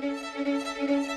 [0.00, 1.13] Música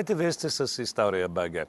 [0.00, 1.66] Здравейте, вие сте с История БГ.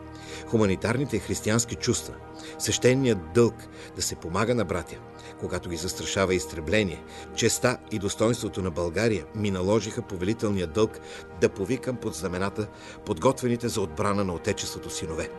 [0.46, 2.14] Хуманитарните християнски чувства,
[2.58, 3.55] свещеният дълг
[3.96, 4.96] да се помага на братя,
[5.40, 7.02] когато ги застрашава изтребление,
[7.34, 11.00] честа и достоинството на България ми наложиха повелителния дълг
[11.40, 12.66] да повикам под знамената
[13.06, 15.30] подготвените за отбрана на Отечеството синове.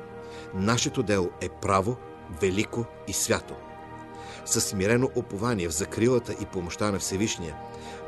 [0.53, 1.97] Нашето дело е право
[2.41, 3.55] велико и свято.
[4.45, 7.55] Със смирено опование в закрилата и помощта на Всевишния,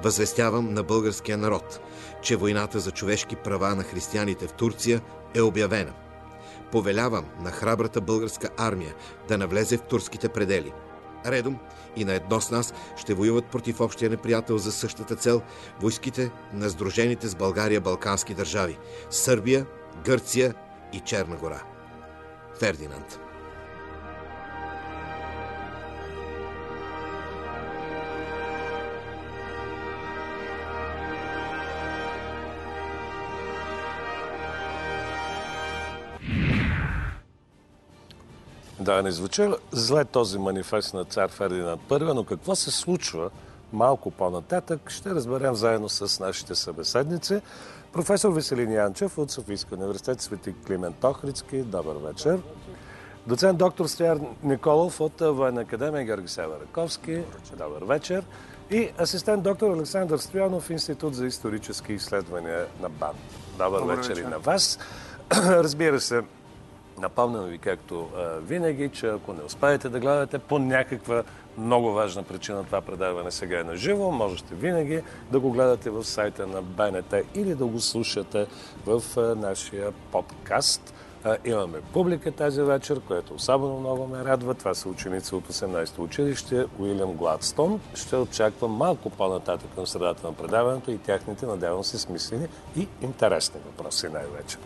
[0.04, 1.80] възвестявам на българския народ,
[2.22, 5.02] че войната за човешки права на християните в Турция
[5.36, 5.94] е обявена.
[6.72, 8.96] Повелявам на храбрата българска армия
[9.28, 10.74] да навлезе в турските предели.
[11.26, 11.60] Редом
[11.96, 15.42] и на едно с нас ще воюват против общия неприятел за същата цел
[15.82, 18.78] войските на сдружените с България балкански държави–
[19.10, 19.66] Сърбия,
[20.06, 20.54] Гърция
[20.94, 21.62] и Черна гора.
[22.60, 23.20] Фердинанд
[38.86, 43.30] Да, не звучи зле този манифест на цар Фердинанд I, но какво се случва
[43.74, 47.42] малко по-нататък, ще разберем заедно с нашите събеседници.
[47.94, 51.62] Професор Веселин Янчев от Софийския университет Свети Климент Охридски.
[51.62, 52.40] Добър вечер.
[53.28, 57.24] Доцент доктор Стояр Николов от Военна академия Георги Сева Раковски.
[57.58, 58.24] Добър вечер.
[58.72, 63.16] И асистент доктор Александър Стоянов, Институт за исторически изследвания на БАН.
[63.58, 64.80] Добър, Добър вечер и на вас.
[65.32, 66.22] Разбира се,
[67.00, 68.10] Напомням ви, както
[68.42, 71.24] винаги, че ако не успеете да гледате по някаква
[71.58, 75.02] много важна причина това предаване сега е на живо, можете винаги
[75.32, 78.48] да го гледате в сайта на БНТ или да го слушате
[78.86, 79.02] в
[79.36, 80.94] нашия подкаст.
[81.46, 84.54] Имаме публика тази вечер, което особено много ме радва.
[84.54, 87.82] Това са ученици от 18-то училище Уилям Гладстон.
[87.96, 93.60] Ще очаквам малко по-нататък към средата на предаването и тяхните, надявам се, смислени и интересни
[93.66, 94.58] въпроси най-вече.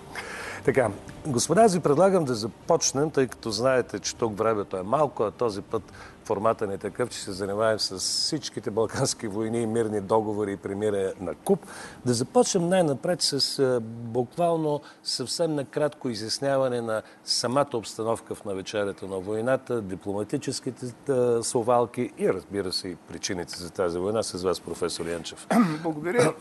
[0.66, 0.90] Така,
[1.28, 5.32] господа, аз ви предлагам да започнем, тъй като знаете, че тук времето е малко, а
[5.32, 5.84] този път
[6.30, 11.14] формата не е такъв, че се занимаем с всичките балкански войни, мирни договори и премирие
[11.20, 11.60] на куп.
[12.06, 19.20] Да започнем най-напред с е, буквално съвсем накратко изясняване на самата обстановка в навечерието на
[19.20, 25.06] войната, дипломатическите е, словалки и разбира се и причините за тази война с вас, професор
[25.06, 25.48] Янчев.
[25.84, 26.34] Благодаря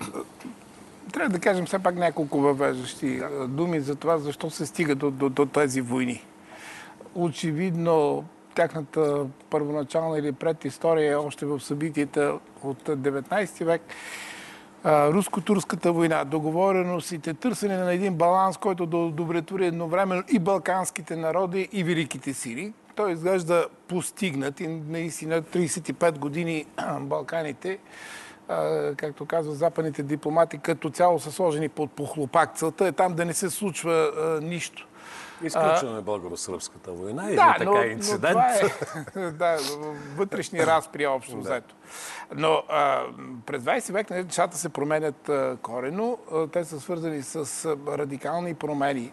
[1.18, 5.28] трябва да кажем все пак няколко въвеждащи думи за това, защо се стига до, до,
[5.28, 6.24] до тези войни.
[7.14, 8.24] Очевидно,
[8.54, 13.82] тяхната първоначална или предистория е още в събитията от 19 век.
[14.84, 21.84] Руско-турската война, договореностите, търсене на един баланс, който да удовлетвори едновременно и балканските народи, и
[21.84, 22.72] великите сили.
[22.94, 26.64] Той изглежда постигнат и наистина 35 години
[27.00, 27.78] Балканите
[28.97, 32.56] както казва западните дипломати, като цяло са сложени под похлопак.
[32.56, 34.88] Целта е там да не се случва нищо.
[35.42, 38.38] Изключваме българо-сръбската война да, или така но, инцидент.
[39.17, 39.56] Но е, да,
[40.17, 41.75] вътрешни разпри общо взето.
[42.35, 43.02] Но а,
[43.46, 46.19] през 20 век нещата се променят а, корено.
[46.32, 49.12] А, те са свързани с а, радикални промени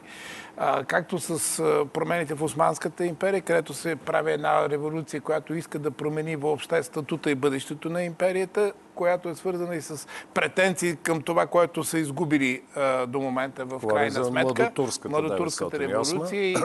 [0.87, 1.63] както с
[1.93, 7.31] промените в Османската империя, където се прави една революция, която иска да промени въобще статута
[7.31, 12.61] и бъдещето на империята, която е свързана и с претенции към това, което са изгубили
[13.07, 14.53] до момента в крайна сметка.
[14.53, 16.55] Младотурската, Младотурската революция и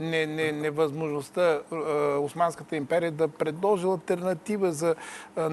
[0.00, 1.60] не, не, невъзможността
[2.20, 4.94] Османската империя да предложи альтернатива за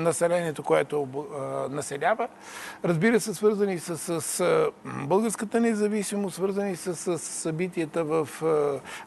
[0.08, 1.08] населението, което
[1.70, 2.28] населява.
[2.86, 4.44] Разбира се, свързани с, с
[4.86, 8.30] българската независимост, свързани с, с събитията в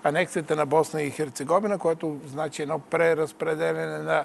[0.04, 4.24] анексията на Босна и Херцеговина, което значи едно преразпределение на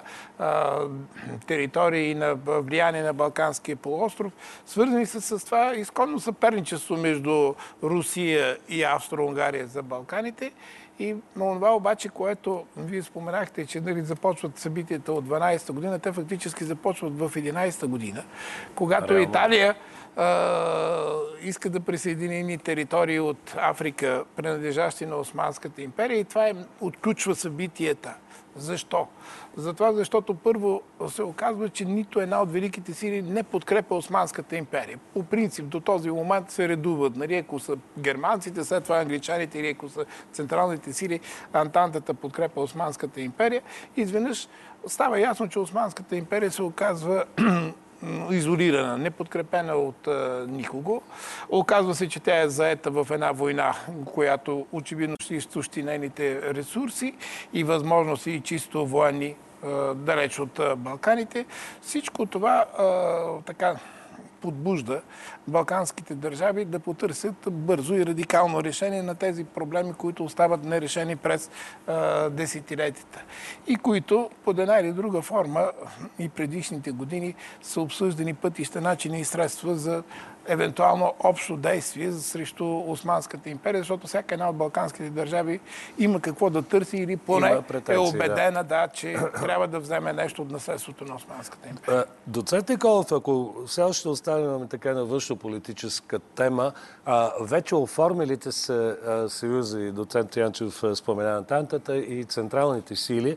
[1.46, 4.32] територии и на влияние на Балканския полуостров,
[4.66, 10.52] свързани с, с това изконно съперничество между Русия и Австро-Унгария за Балканите.
[10.98, 16.12] И на това обаче, което вие споменахте, че нали, започват събитията от 12-та година, те
[16.12, 18.24] фактически започват в 11-та година,
[18.74, 19.30] когато Реално.
[19.30, 19.74] Италия
[21.42, 27.34] иска да присъедини ни територии от Африка, принадлежащи на Османската империя и това е, отключва
[27.34, 28.14] събитията.
[28.56, 29.06] Защо?
[29.56, 34.98] Затова, защото първо се оказва, че нито една от великите сили не подкрепя Османската империя.
[35.14, 37.16] По принцип, до този момент се редуват.
[37.16, 41.20] Нали, ако са германците, след това англичаните или ако са централните сили,
[41.52, 43.62] Антантата подкрепа Османската империя.
[43.96, 44.48] Изведнъж
[44.86, 47.24] става ясно, че Османската империя се оказва
[48.30, 51.02] изолирана, неподкрепена от а, никого.
[51.48, 57.14] Оказва се, че тя е заета в една война, която очевидно ще изтощи нейните ресурси
[57.52, 59.34] и възможности и чисто военни
[59.94, 61.46] далеч от Балканите.
[61.82, 62.64] Всичко това
[63.46, 63.76] така
[64.40, 65.02] подбужда
[65.48, 71.50] балканските държави да потърсят бързо и радикално решение на тези проблеми, които остават нерешени през
[71.86, 73.22] а, десетилетията.
[73.66, 75.70] И които под една или друга форма
[76.18, 80.02] и предишните години са обсъждани пътища, начини и средства за
[80.48, 85.60] евентуално общо действие срещу Османската империя, защото всяка една от балканските държави
[85.98, 88.64] има какво да търси или поне е убедена, да.
[88.64, 92.04] да, че трябва да вземе нещо от наследството на Османската империя.
[92.26, 95.04] Доцент Николов, ако все още оставим така на
[95.36, 96.72] външно-политическа тема,
[97.04, 98.96] а, вече оформилите се
[99.28, 103.36] съюзи, доцент Янчев спомена Антантата и централните сили,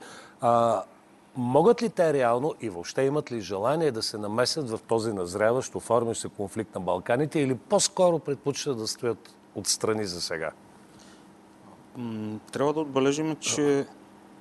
[1.35, 5.75] могат ли те реално и въобще имат ли желание да се намесят в този назряващ,
[5.75, 10.51] оформящ се конфликт на Балканите или по-скоро предпочитат да стоят отстрани за сега?
[12.51, 13.85] Трябва да отбележим, че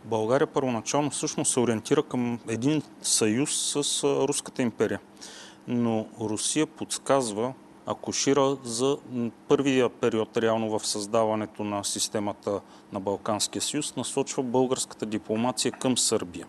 [0.04, 5.00] България първоначално всъщност се ориентира към един съюз с Руската империя.
[5.68, 7.52] Но Русия подсказва,
[7.86, 8.98] акушира за
[9.48, 12.60] първия период реално в създаването на системата
[12.92, 16.46] на Балканския съюз, насочва българската дипломация към Сърбия.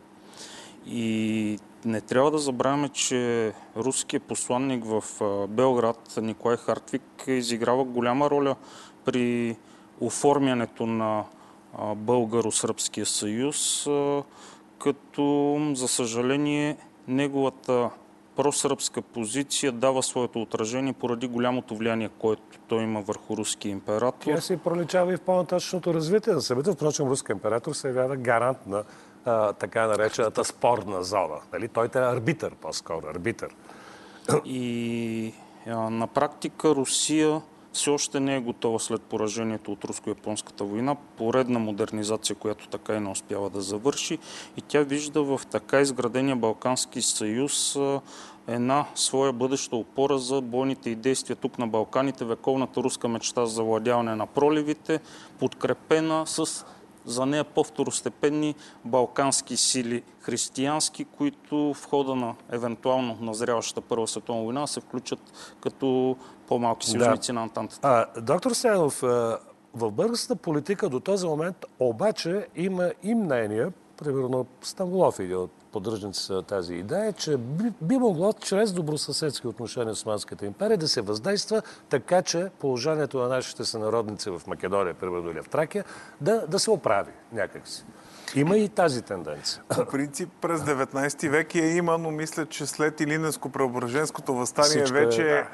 [0.85, 5.03] И не трябва да забравяме, че руският посланник в
[5.47, 8.55] Белград, Николай Хартвик, изиграва голяма роля
[9.05, 9.57] при
[10.01, 11.23] оформянето на
[11.95, 13.87] Българо-Сръбския съюз,
[14.79, 16.77] като за съжаление
[17.07, 17.89] неговата
[18.39, 24.33] просръбска позиция дава своето отражение поради голямото влияние, което той има върху руския император.
[24.33, 26.75] Тя се проличава и в по-нататъчното развитие на събитието.
[26.75, 28.83] Впрочем, руския император се явява гарант на
[29.25, 31.39] а, така наречената спорна зона.
[31.53, 31.67] Нали?
[31.67, 33.55] Той е арбитър, по-скоро, арбитър.
[34.45, 35.33] И
[35.67, 37.41] а, на практика Русия
[37.73, 42.99] все още не е готова след поражението от руско-японската война, поредна модернизация, която така и
[42.99, 44.17] не успява да завърши.
[44.57, 47.77] И тя вижда в така изградения Балкански съюз
[48.47, 53.53] една своя бъдеща опора за бойните и действия тук на Балканите, вековната руска мечта за
[53.53, 54.99] завладяване на проливите,
[55.39, 56.65] подкрепена с
[57.05, 58.55] за нея по-второстепенни
[58.85, 65.19] балкански сили християнски, които в хода на евентуално назряващата Първа световна война се включат
[65.61, 66.17] като
[66.47, 67.33] по-малки съюзници да.
[67.33, 67.87] на Антантата.
[68.15, 69.01] А, доктор Стенов,
[69.73, 76.31] в българската политика до този момент обаче има и мнения, примерно Станголов един от поддръжници
[76.31, 81.01] на тази идея, че би, би могло чрез добросъседски отношения с Османската империя да се
[81.01, 85.85] въздейства така, че положението на нашите сънародници в Македония, примерно или в Тракия,
[86.21, 87.85] да, да се оправи някакси.
[88.35, 89.61] Има и тази тенденция.
[89.69, 95.05] По принцип през 19 век я има, но мисля, че след Илинеско-Преображенското възстание Всичко е,
[95.05, 95.21] вече...
[95.21, 95.47] Е, да.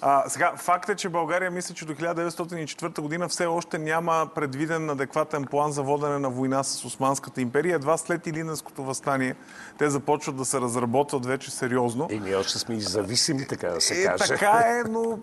[0.00, 4.90] а, сега, факт е, че България мисля, че до 1904 година все още няма предвиден
[4.90, 7.74] адекватен план за водене на война с Османската империя.
[7.74, 9.34] Едва след Илинеското възстание
[9.78, 12.08] те започват да се разработват вече сериозно.
[12.10, 14.26] И ние още сме и зависими, така да се е, каже.
[14.28, 15.18] Така е, но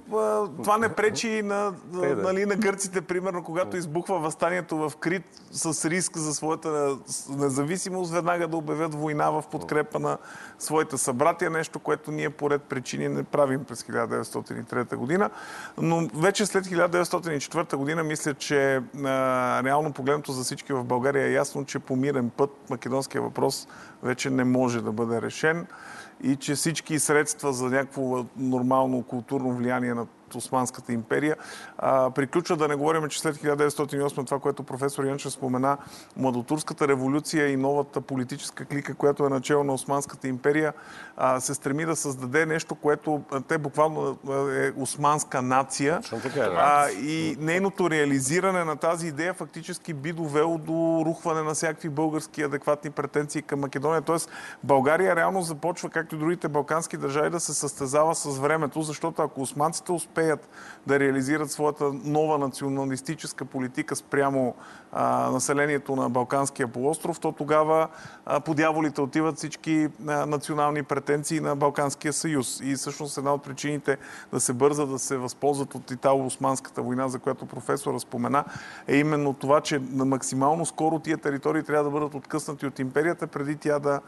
[0.48, 2.16] това не пречи и на, да.
[2.16, 6.98] нали, на гърците, примерно, когато избухва възстанието в Крит с риск за своята
[7.30, 10.18] независимост, веднага да обявят война в подкрепа на
[10.60, 15.30] своите събратия, нещо, което ние поред причини не правим през 1903 година.
[15.78, 21.32] Но вече след 1904 година мисля, че а, реално погледното за всички в България е
[21.32, 23.68] ясно, че по мирен път македонския въпрос
[24.04, 25.68] вече не може да бъде решен
[26.24, 30.06] и че всички средства за някакво нормално културно влияние на
[30.38, 31.36] Османската империя.
[31.78, 35.78] А, приключва да не говорим, че след 1908 това, което професор Янчев спомена,
[36.18, 40.74] младотурската революция и новата политическа клика, която е начало на Османската империя,
[41.18, 44.18] а, се стреми да създаде нещо, което те буквално
[44.54, 46.02] е османска нация.
[46.50, 46.58] да.
[46.60, 52.42] А, и нейното реализиране на тази идея фактически би довело до рухване на всякакви български
[52.42, 54.02] адекватни претенции към Македония.
[54.02, 54.30] Тоест
[54.64, 59.42] България реално започва, както и другите балкански държави, да се състезава с времето, защото ако
[59.42, 60.19] османците успеят
[60.88, 64.56] да реализират своята нова националистическа политика спрямо
[64.92, 67.88] а, населението на Балканския полуостров, то тогава
[68.26, 72.60] а, по дяволите отиват всички а, национални претенции на Балканския съюз.
[72.64, 73.98] И всъщност една от причините
[74.34, 78.44] да се бърза да се възползват от Итало-Османската война, за която професора спомена,
[78.88, 83.28] е именно това, че на максимално скоро тия територии трябва да бъдат откъснати от империята,
[83.28, 84.02] преди тя да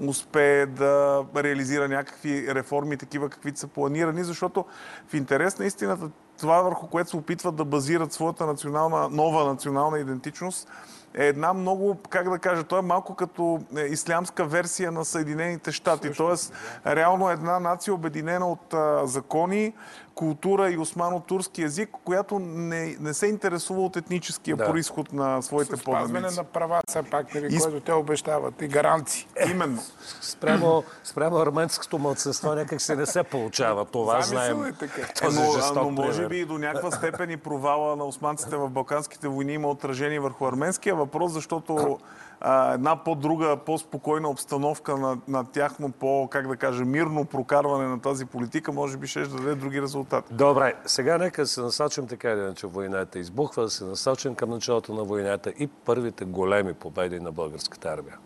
[0.00, 4.64] успее да реализира някакви реформи, такива каквито са планирани, защото
[5.08, 9.98] в интерес на истината това, върху което се опитват да базират своята национална, нова национална
[9.98, 10.68] идентичност,
[11.14, 15.72] е една много, как да кажа, той е малко като е, ислямска версия на Съединените
[15.72, 16.12] щати.
[16.12, 16.52] Тоест,
[16.86, 19.74] реално една нация обединена от а, закони,
[20.16, 24.66] култура и османо-турски язик, която не, не се интересува от етническия Да.
[24.66, 26.36] происход на своите Спазване поданици.
[26.36, 28.62] на права, все пак, нали, И което те обещават.
[28.62, 29.26] И гаранции.
[29.50, 29.82] Именно.
[30.20, 33.84] Спрямо, спрямо арменското младсенство някак се не се получава.
[33.84, 34.64] Това знаем.
[34.66, 35.02] е така.
[35.22, 38.68] Този но, жесток но може би и до някаква степен и провала на османците в
[38.68, 41.98] Балканските войни има отражение върху арменския въпрос, защото
[42.40, 48.00] а, една по-друга, по-спокойна обстановка на, на тяхно по, как да кажа, мирно прокарване на
[48.00, 50.34] тази политика, може би ще да даде други резултати.
[50.34, 54.94] Добре, сега нека се насочим така или иначе войната избухва, да се насочим към началото
[54.94, 58.18] на войната и първите големи победи на българската армия.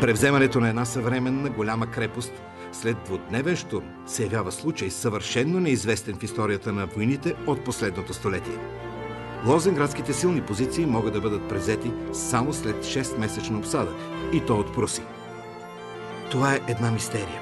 [0.00, 2.32] Превземането на една съвременна голяма крепост
[2.72, 8.58] след двудневен штурм се явява случай съвършенно неизвестен в историята на войните от последното столетие.
[9.46, 13.92] Лозенградските силни позиции могат да бъдат превзети само след 6-месечна обсада
[14.32, 15.02] и то от пруси.
[16.30, 17.40] Това е една мистерия.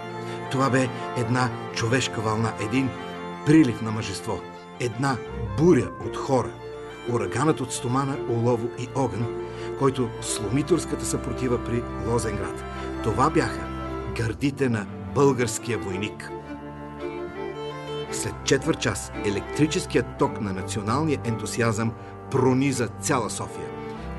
[0.51, 2.89] Това бе една човешка вълна, един
[3.47, 4.41] прилив на мъжество,
[4.81, 5.17] една
[5.59, 6.51] буря от хора,
[7.13, 9.27] ураганът от стомана, олово и огън,
[9.79, 12.65] който сломи турската съпротива при Лозенград.
[13.03, 13.69] Това бяха
[14.17, 16.31] гърдите на българския войник.
[18.13, 21.93] След четвърт час електрическият ток на националния ентусиазъм
[22.31, 23.69] прониза цяла София.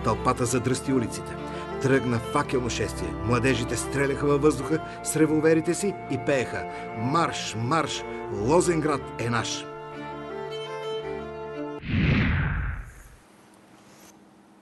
[0.04, 1.36] Тълпата задръсти улиците.
[1.82, 3.14] Тръгна факелно шествие.
[3.26, 6.64] Младежите стреляха във въздуха с револверите си и пееха
[6.98, 8.04] «Марш, марш!
[8.34, 9.66] Лозенград е наш!»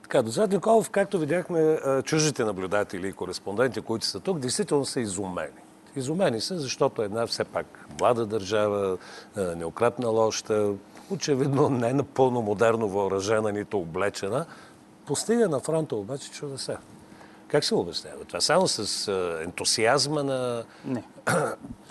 [0.02, 5.71] Така, доцент Николов, както видяхме, чуждите наблюдатели и кореспонденти, които са тук, действително са изумени.
[5.96, 8.98] Изумени са, защото една все пак млада държава,
[9.36, 10.70] а, неукрепнала още,
[11.10, 14.46] очевидно не напълно модерно въоръжена, нито облечена,
[15.06, 16.76] постига на фронта обаче чудеса.
[17.48, 18.40] Как се обяснява това?
[18.40, 19.08] Само с
[19.44, 20.64] ентусиазма на...
[20.84, 21.04] Не.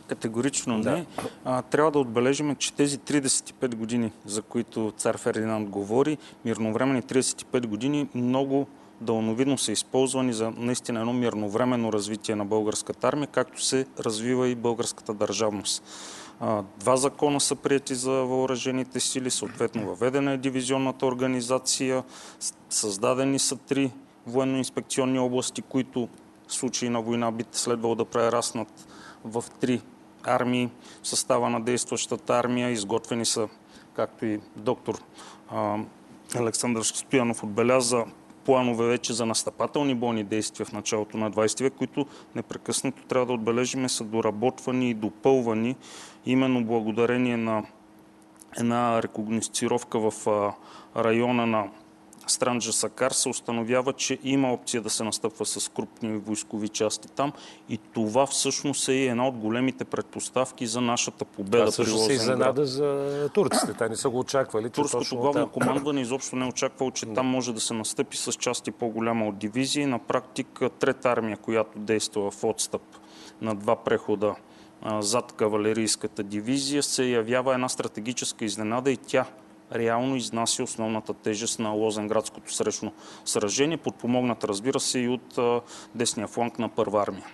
[0.07, 1.05] Категорично не.
[1.45, 7.67] А, трябва да отбележим, че тези 35 години, за които цар Фердинанд говори, мирновремени 35
[7.67, 8.67] години, много
[9.01, 14.55] дълновидно са използвани за наистина едно мирновременно развитие на българската армия, както се развива и
[14.55, 15.83] българската държавност.
[16.79, 22.03] Два закона са прияти за въоръжените сили, съответно въведена е дивизионната организация,
[22.69, 23.91] създадени са три
[24.27, 26.09] военно-инспекционни области, които
[26.47, 28.87] в случай на война би следвало да прераснат
[29.23, 29.81] в три
[30.23, 30.69] армии
[31.03, 32.69] състава на действащата армия.
[32.69, 33.47] Изготвени са,
[33.93, 35.01] както и доктор
[36.35, 38.05] Александър Стоянов отбеляза,
[38.45, 42.05] планове вече за настъпателни бойни действия в началото на 20 век, които
[42.35, 45.75] непрекъснато трябва да отбележиме са доработвани и допълвани
[46.25, 47.63] именно благодарение на
[48.57, 50.27] една рекогносцировка в
[50.95, 51.67] района на
[52.27, 57.33] Странджа Сакар се установява, че има опция да се настъпва с крупни войскови части там
[57.69, 62.65] и това всъщност е една от големите предпоставки за нашата победа Това също се изненада
[62.65, 63.73] за турците.
[63.73, 65.49] Те не са го очаквали, Турското главно там...
[65.49, 69.37] командване изобщо не е очаквало, че там може да се настъпи с части по-голяма от
[69.37, 69.85] дивизии.
[69.85, 72.81] На практика трета армия, която действа в отстъп
[73.41, 74.35] на два прехода
[74.99, 79.25] зад кавалерийската дивизия, се явява една стратегическа изненада и тя
[79.75, 82.91] реално изнася основната тежест на Лозенградското срещно
[83.25, 85.61] сражение, подпомогната, разбира се, и от
[85.95, 87.25] десния фланг на първа армия.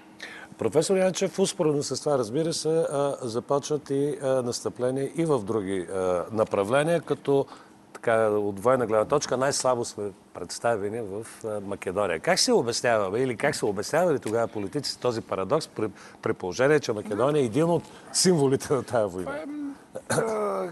[0.58, 2.86] Професор Янчев, успоредно с това, разбира се,
[3.22, 5.88] започват и настъпления и в други
[6.32, 7.46] направления, като
[7.94, 11.28] така, от военна гледна точка най-слабо сме представени в
[11.66, 12.20] Македония.
[12.20, 15.90] Как се обяснява, или как се обяснявали тогава политиците този парадокс при,
[16.22, 19.40] при положение, че Македония е един от символите на тази война?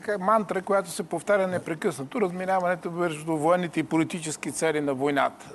[0.08, 2.22] Е мантра, която се повтаря непрекъснато.
[2.22, 5.46] Разминаването между военните и политически цели на войната.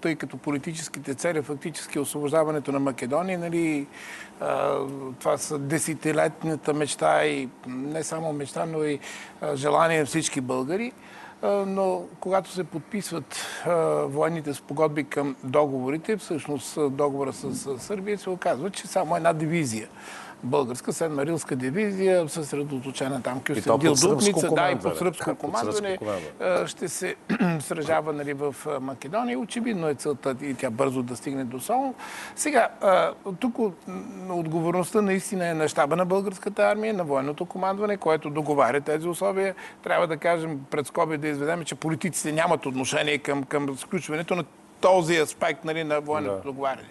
[0.00, 3.86] Тъй като политическите цели фактически освобождаването на Македония, нали,
[5.20, 8.98] това са десетилетната мечта и не само мечта, но и
[9.54, 10.92] желание на всички българи
[11.66, 13.46] но когато се подписват
[14.06, 19.88] военните спогодби към договорите, всъщност договора с Сърбия се оказва, че само една дивизия
[20.44, 25.98] българска седмарилска дивизия, съсредоточена там Кюстендил Дупница, да, и по сръбско командване,
[26.66, 27.16] ще се
[27.60, 29.38] сражава нали, в Македония.
[29.38, 31.94] Очевидно е целта и тя бързо да стигне до Солон.
[32.36, 32.68] Сега,
[33.40, 33.58] тук
[34.30, 39.54] отговорността наистина е на щаба на българската армия, на военното командване, което договаря тези условия.
[39.82, 44.44] Трябва да кажем пред скоби да изведем, че политиците нямат отношение към, към сключването на
[44.80, 46.42] този аспект нали, на военното да.
[46.42, 46.88] договаряне.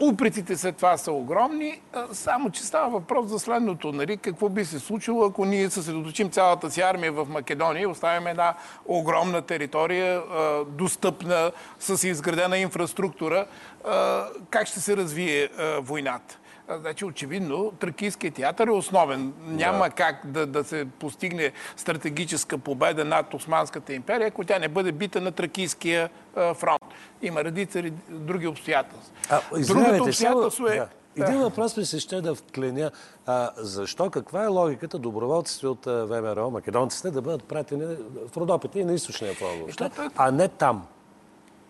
[0.00, 1.80] Упреците след това са огромни,
[2.12, 3.92] само че става въпрос за следното.
[3.92, 4.16] Нали?
[4.16, 8.54] Какво би се случило, ако ние съсредоточим цялата си армия в Македония и оставим една
[8.86, 10.22] огромна територия,
[10.68, 13.46] достъпна, с изградена инфраструктура,
[14.50, 15.48] как ще се развие
[15.78, 16.38] войната?
[16.70, 19.32] Значи, очевидно, Тракийският театър е основен.
[19.46, 19.90] Няма да.
[19.90, 25.20] как да, да се постигне стратегическа победа над Османската империя, ако тя не бъде бита
[25.20, 26.82] на Тракийския фронт.
[27.22, 29.12] Има редица други обстоятелства.
[29.30, 30.76] А, Другото обстоятелство е...
[30.76, 30.88] Да.
[31.24, 32.90] Един въпрос ми се ще да вклиня.
[33.26, 37.96] А, защо, каква е логиката доброволците от ВМРО, македонците, да бъдат пратени
[38.32, 40.86] в Родопите и на източния фронт, а не там?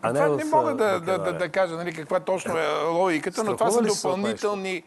[0.02, 3.44] А това не, не мога да, да, да, да кажа нали, каква точно е логиката,
[3.44, 4.82] но това са допълнителни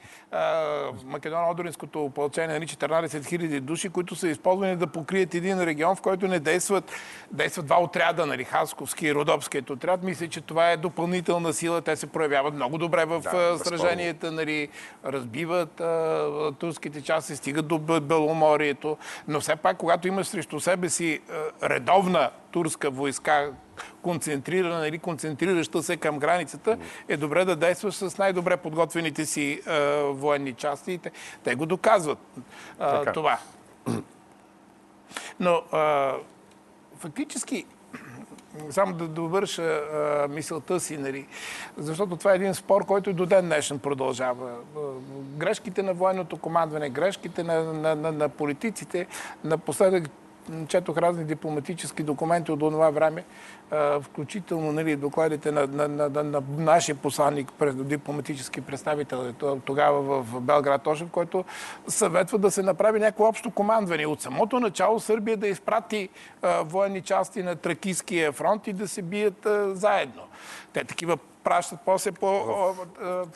[1.05, 6.27] Македоно-Одоринското ополчение, нали, 14 000 души, които са използвани да покрият един регион, в който
[6.27, 6.91] не действат,
[7.32, 10.03] действат два отряда, нали, Хасковски и Родопският отряд.
[10.03, 11.82] Мисля, че това е допълнителна сила.
[11.82, 14.70] Те се проявяват много добре в да, сраженията, нали,
[15.05, 18.98] разбиват а, турските части, стигат до Беломорието.
[19.27, 21.20] Но все пак, когато имаш срещу себе си
[21.62, 23.51] а, редовна турска войска,
[24.01, 26.77] концентрирана или концентрираща се към границата,
[27.08, 30.91] е добре да действаш с най-добре подготвените си е, военни части.
[30.91, 31.12] И те,
[31.44, 32.20] те го доказват
[32.82, 33.39] е, това.
[35.39, 36.12] Но е,
[36.98, 37.65] фактически
[38.70, 41.28] само да довърша а, мисълта си, нали,
[41.78, 44.52] защото това е един спор, който до ден днешен продължава.
[45.38, 49.08] Грешките на военното командване, грешките на, на, на, на политиците,
[49.43, 50.10] напоследък
[50.67, 53.23] четох разни дипломатически документи от това време,
[54.01, 59.34] включително нали, докладите на, на, на, на, на нашия посланник, дипломатически представител
[59.65, 61.45] тогава в Белград Тошев, който
[61.88, 64.05] съветва да се направи някакво общо командване.
[64.05, 66.10] От самото начало Сърбия да изпрати
[66.62, 70.21] военни части на Тракийския фронт и да се бият заедно.
[70.73, 72.75] Те такива пращат после по...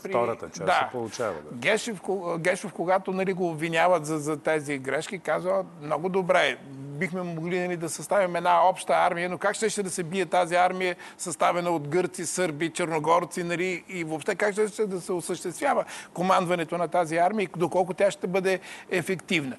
[0.03, 0.09] при...
[0.09, 0.73] Втората част да.
[0.73, 1.33] се получава.
[1.33, 1.57] Да.
[1.57, 2.01] Гешев,
[2.37, 6.57] Гешев, когато нали, го обвиняват за, за тези грешки, казва много добре,
[6.99, 10.25] бихме могли нали, да съставим една обща армия, но как ще, ще да се бие
[10.25, 15.11] тази армия, съставена от гърци, сърби, черногорци, нали, и въобще как ще, ще да се
[15.11, 19.55] осъществява командването на тази армия и доколко тя ще бъде ефективна.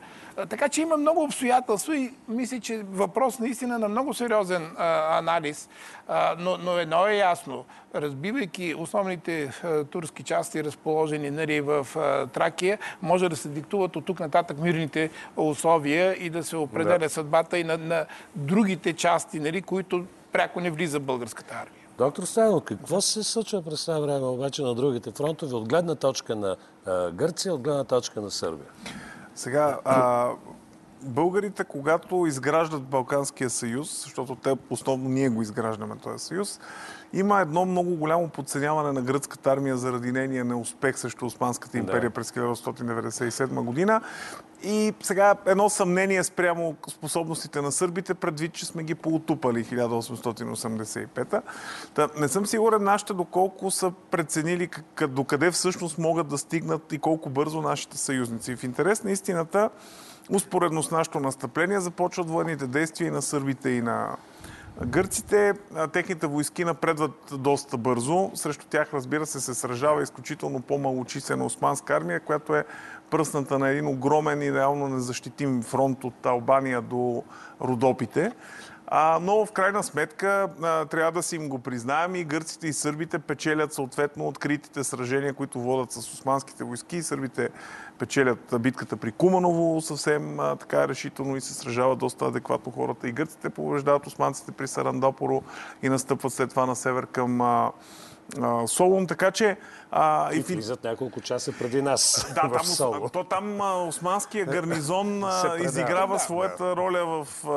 [0.49, 5.69] Така че има много обстоятелства и мисля, че въпрос наистина на много сериозен а, анализ.
[6.09, 7.65] А, но, но едно е ясно.
[7.95, 14.05] Разбивайки основните а, турски части, разположени нали, в а, Тракия, може да се диктуват от
[14.05, 17.11] тук нататък мирните условия и да се определя да.
[17.11, 21.81] съдбата и на, на другите части, нали, които пряко не влиза българската армия.
[21.99, 26.37] Доктор Станов, какво се случва през това време обаче на другите фронтове от гледна точка
[26.37, 28.69] на а, Гърция, от гледна точка на Сърбия?
[29.41, 30.31] Сега, а,
[31.03, 36.61] българите, когато изграждат Балканския съюз, защото те основно ние го изграждаме този съюз,
[37.13, 42.11] има едно много голямо подценяване на гръцката армия заради нейния неуспех срещу Османската империя да.
[42.11, 44.01] през 1897 година.
[44.63, 51.43] И сега едно съмнение спрямо способностите на сърбите, предвид, че сме ги поутупали 1885-та.
[51.95, 54.69] Та, не съм сигурен нашите доколко са преценили
[55.09, 58.57] докъде всъщност могат да стигнат и колко бързо нашите съюзници.
[58.57, 59.71] В интерес на истината,
[60.31, 64.17] успоредно с нашето настъпление, започват военните действия и на сърбите, и на
[64.87, 65.55] Гърците,
[65.93, 68.31] техните войски напредват доста бързо.
[68.35, 72.65] Срещу тях, разбира се, се сражава изключително по-малочислена османска армия, която е
[73.11, 77.23] пръсната на един огромен и реално незащитим фронт от Албания до
[77.61, 78.33] Родопите.
[78.93, 82.73] А, но в крайна сметка а, трябва да си им го признаем и гърците и
[82.73, 87.03] сърбите печелят съответно откритите сражения, които водят с османските войски.
[87.03, 87.49] Сърбите
[87.99, 93.09] печелят битката при Куманово съвсем а, така решително и се сражават доста адекватно хората.
[93.09, 95.43] И гърците побеждават османците при Сарандопоро
[95.83, 97.73] и настъпват след това на север към а,
[98.41, 99.07] а, Солун.
[99.07, 99.57] Така че
[99.93, 103.09] а, и влизат няколко часа преди нас да, в там, Соло.
[103.09, 106.77] То там а, османския гарнизон а, изиграва да, своята да.
[106.77, 107.49] роля в, а,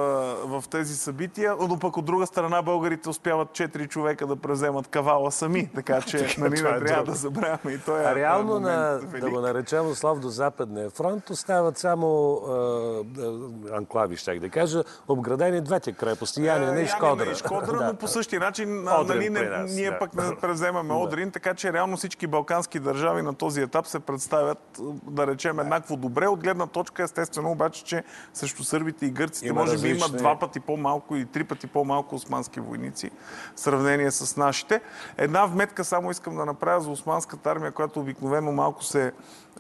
[0.48, 5.32] в тези събития, но пък от друга страна българите успяват четири човека да преземат кавала
[5.32, 9.30] сами, така че нали, не е трябва да забравяме и той А реално, на, да
[9.30, 15.92] го наречем Ослав до Западния фронт, остават само а, анклави, щях да кажа, обградени двете
[15.92, 17.32] крепости, Янина и Шкодра.
[17.32, 20.00] и Шкодра, но по същия начин нали, не, ние да.
[20.00, 24.00] пък не превземаме Одрин, така че реално всички всички балкански държави на този етап се
[24.00, 26.28] представят, да речем, еднакво добре.
[26.28, 29.94] От гледна точка, естествено, обаче, че срещу сърбите и гърците Има може различни...
[29.94, 33.12] би имат два пъти по-малко и три пъти по-малко османски войници
[33.56, 34.82] в сравнение с нашите.
[35.18, 39.12] Една вметка само искам да направя за османската армия, която обикновено малко се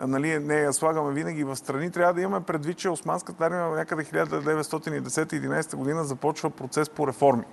[0.01, 4.03] нали, не я слагаме винаги в страни, трябва да имаме предвид, че Османската армия някъде
[4.03, 7.43] 1910-11 година започва процес по реформи.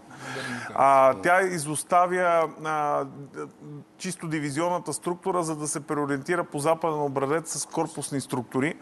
[0.74, 3.04] А, тя изоставя а,
[3.98, 8.74] чисто дивизионната структура, за да се преориентира по западен образец с корпусни структури.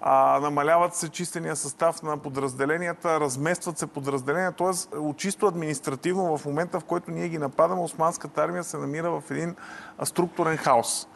[0.00, 4.98] А, намаляват се чистения състав на подразделенията, разместват се подразделения, т.е.
[5.16, 9.56] чисто административно в момента, в който ние ги нападаме, Османската армия се намира в един
[10.04, 11.08] структурен хаос.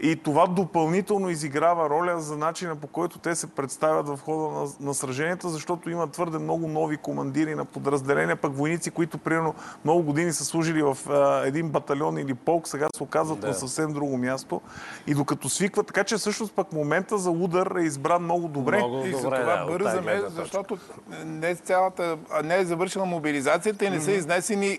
[0.00, 4.66] И това допълнително изиграва роля за начина по който те се представят в хода на,
[4.80, 10.02] на сраженията, защото има твърде много нови командири на подразделения, пък войници, които примерно много
[10.02, 13.46] години са служили в а, един батальон или полк, сега се оказват да.
[13.46, 14.60] на съвсем друго място.
[15.06, 18.76] И докато свикват, така че всъщност пък момента за удар е избран много добре.
[18.76, 20.78] Много и за това да, бързаме, защото
[21.24, 24.78] не, цялата, не е завършила мобилизацията и не са изнесени е,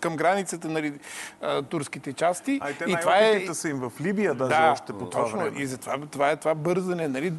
[0.00, 0.98] към границата на нали,
[1.42, 2.58] е, турските части.
[2.62, 3.46] А и те и това е...
[3.52, 5.38] са им в Либия Русия даже да, още по това точно.
[5.38, 5.60] време.
[5.60, 7.32] И затова това е това бързане нали,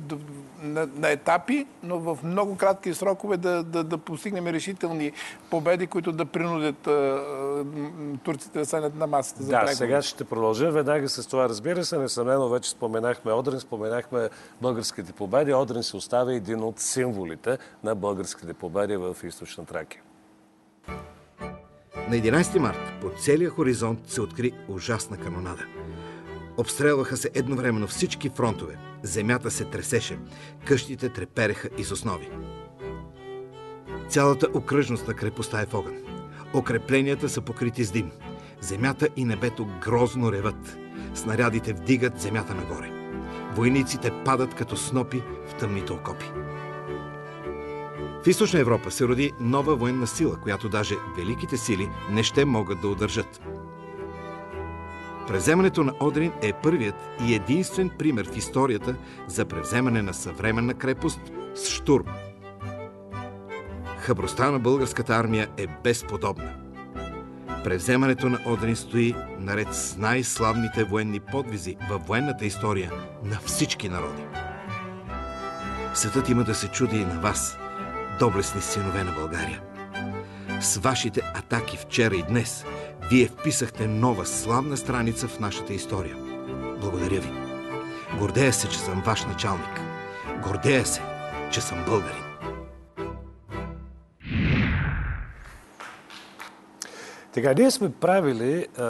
[0.62, 5.12] на, на етапи, но в много кратки срокове да, да, да постигнем решителни
[5.50, 7.66] победи, които да принудят а,
[8.24, 9.76] турците да станат на масата за Да, преговори.
[9.76, 11.50] сега ще продължа веднага с това.
[11.50, 14.30] Разбира се, несъмнено вече споменахме Одрин, споменахме
[14.62, 15.54] българските победи.
[15.54, 20.02] Одрин се оставя един от символите на българските победи в източна Тракия.
[22.10, 25.66] На 11 март по целия хоризонт се откри ужасна канонада–
[26.60, 28.78] Обстрелваха се едновременно всички фронтове.
[29.04, 30.20] Земята се тресеше.
[30.66, 32.30] Къщите трепереха из основи.
[34.10, 35.94] Цялата окръжност на крепостта е в огън.
[36.54, 38.12] Окрепленията са покрити с дим.
[38.62, 40.78] Земята и небето грозно реват.
[41.14, 42.92] Снарядите вдигат земята нагоре.
[43.56, 46.26] Войниците падат като снопи в тъмните окопи.
[48.24, 52.82] В Източна Европа се роди нова военна сила, която даже великите сили не ще могат
[52.82, 53.42] да удържат.
[55.30, 56.96] Превземането на Одрин е първият
[57.28, 58.96] и единствен пример в историята
[59.28, 61.20] за превземане на съвременна крепост
[61.56, 62.06] с штурм.
[64.00, 66.54] Хъбростта на българската армия е безподобна.
[67.64, 72.92] Превземането на Одрин стои наред с най-славните военни подвизи във военната история
[73.24, 74.24] на всички народи.
[75.94, 77.58] Светът има да се чуди и на вас,
[78.20, 79.62] доблестни синове на България.
[80.62, 82.66] С вашите атаки вчера и днес–
[83.12, 86.16] вие вписахте нова славна страница в нашата история.
[86.82, 87.32] Благодаря ви.
[88.20, 89.82] Гордея се, че съм ваш началник.
[90.44, 91.02] Гордея се,
[91.52, 92.29] че съм българин.
[97.34, 98.84] Сега, ние сме правили а,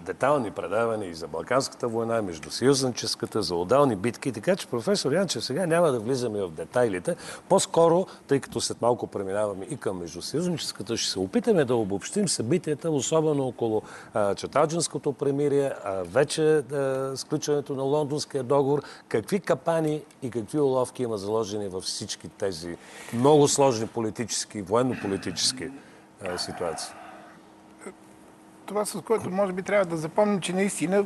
[0.00, 5.44] детални предавания и за Балканската война, между съюзническата, за отдални битки, така че професор Янчев
[5.44, 7.16] сега няма да влизаме в детайлите.
[7.48, 12.90] По-скоро, тъй като след малко преминаваме и към междусъюзническата, ще се опитаме да обобщим събитията,
[12.90, 13.82] особено около
[14.36, 18.82] Чаталджинското премирие, а вече а, сключването на Лондонския договор.
[19.08, 22.76] Какви капани и какви уловки има заложени във всички тези
[23.14, 25.70] много сложни политически, военно-политически
[26.36, 27.01] ситуации?
[28.66, 31.04] Това, с което може би трябва да запомним, че наистина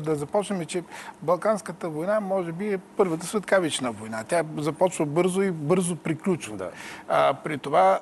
[0.00, 0.82] да започнем, че
[1.22, 4.24] Балканската война може би е първата светкавична война.
[4.28, 6.56] Тя започва бързо и бързо приключва.
[6.56, 6.70] Да.
[7.08, 8.00] А, при това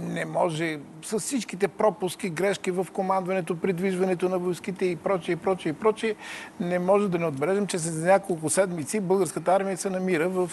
[0.00, 5.70] не може с всичките пропуски, грешки в командването, придвижването на войските и прочее, и прочее,
[5.70, 6.14] и прочее,
[6.60, 10.50] не може да не отбележим, че след няколко седмици българската армия се намира в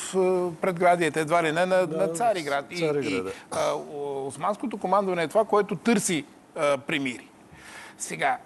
[0.61, 2.65] предградията, едва ли не на, да, на Цариград.
[2.71, 3.73] И, и а,
[4.25, 7.27] османското командване е това, което търси а, примири.
[7.99, 8.37] Сега,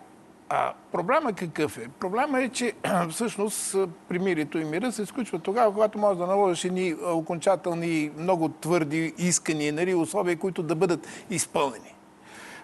[0.50, 1.88] А, проблема какъв е?
[2.00, 2.74] Проблема е, че
[3.10, 3.76] всъщност
[4.08, 9.74] примирието и мира се изключва тогава, когато можеш да наложиш едни окончателни, много твърди искания,
[9.74, 11.96] нали, условия, които да бъдат изпълнени.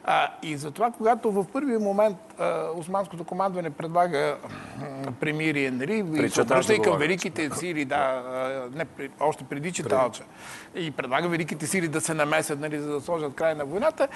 [0.04, 2.18] А, и затова, когато в първи момент
[2.76, 4.38] османското командване предлага
[5.20, 8.24] премирие, нали, и се обръща и към великите сили, да,
[8.76, 8.86] не,
[9.20, 10.24] още преди читалча,
[10.76, 14.08] и предлага великите сили да се намесят, нали, за да сложат край на войната,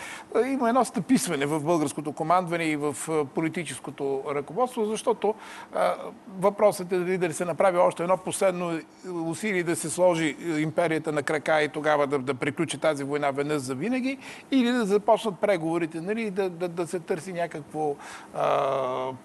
[0.46, 2.96] има едно стъписване в българското командване и в
[3.36, 5.36] политическото ръководство, защото
[6.40, 8.80] въпросът е дали да се направи още едно последно
[9.26, 13.58] усилие да се сложи империята на крака и тогава да, да приключи тази война веднъж
[13.58, 14.18] за винаги,
[14.52, 17.96] или да започнат преговори преговорите, нали, да, да, да се търси някакво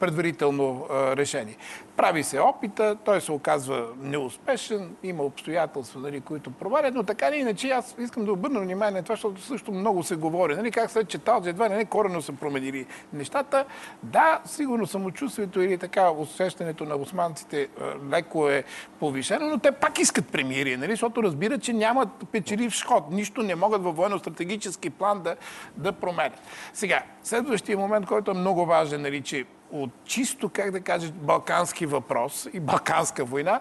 [0.01, 1.57] предварително решение.
[1.97, 7.37] Прави се опита, той се оказва неуспешен, има обстоятелства, нали, които провалят, но така или
[7.37, 10.57] иначе аз искам да обърна внимание на това, защото също много се говори.
[10.57, 13.65] Нали, как след читал, едва не корено са променили нещата.
[14.03, 17.69] Да, сигурно самочувствието или така усещането на османците
[18.11, 18.65] леко е
[19.01, 23.11] повишено, но те пак искат премирие, нали, защото разбират, че нямат печелив шход.
[23.11, 25.37] Нищо не могат във военно-стратегически план да,
[25.77, 26.41] да променят.
[26.73, 31.87] Сега, следващия момент, който е много важен, нали, че от чисто, как да кажа, балкански
[31.87, 33.61] въпрос и балканска война,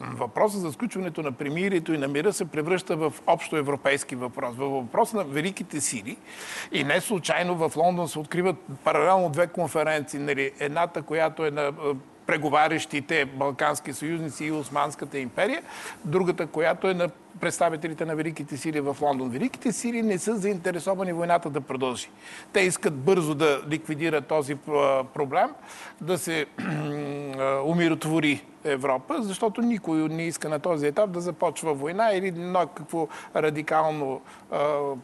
[0.00, 4.56] въпросът за сключването на премирието и на мира се превръща в общо европейски въпрос.
[4.56, 6.16] В въпрос на великите сили.
[6.72, 10.20] И не случайно в Лондон се откриват паралелно две конференции.
[10.20, 11.72] Нали, едната, която е на
[12.28, 15.62] преговарящите балкански съюзници и Османската империя,
[16.04, 17.08] другата, която е на
[17.40, 19.30] представителите на Великите сили в Лондон.
[19.30, 22.10] Великите сили не са заинтересовани войната да продължи.
[22.52, 24.54] Те искат бързо да ликвидират този
[25.14, 25.48] проблем,
[26.00, 26.46] да се
[27.64, 34.20] умиротвори Европа, защото никой не иска на този етап да започва война или някакво радикално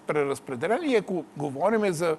[0.06, 0.88] преразпределение.
[0.88, 2.16] И ако говорим за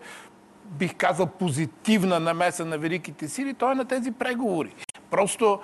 [0.66, 4.76] бих казал, позитивна намеса на великите сили, то е на тези преговори.
[5.16, 5.60] Просто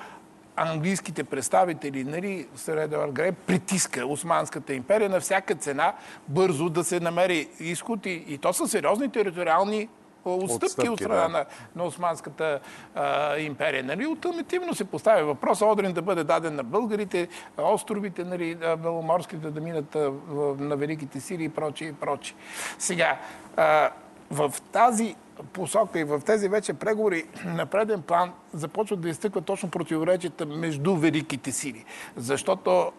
[0.55, 5.93] английските представители, нали, Средовар Грей, притиска Османската империя на всяка цена
[6.27, 9.89] бързо да се намери изход и, и то са сериозни териториални
[10.25, 11.29] отстъпки, отстъпки от страна да.
[11.29, 12.59] на, на Османската
[12.95, 13.83] а, империя.
[13.83, 14.07] Нали?
[14.07, 19.95] Ултимативно се поставя въпрос Одрин да бъде даден на българите, островите, нали, беломорските да минат
[19.95, 20.11] а,
[20.59, 22.35] на великите сили и прочие и прочие.
[22.77, 23.17] Сега,
[23.57, 23.89] а,
[24.31, 25.15] в тази
[25.53, 30.95] посока и в тези вече преговори на преден план започват да изтъкват точно противоречията между
[30.95, 31.85] великите сили.
[32.17, 32.91] Защото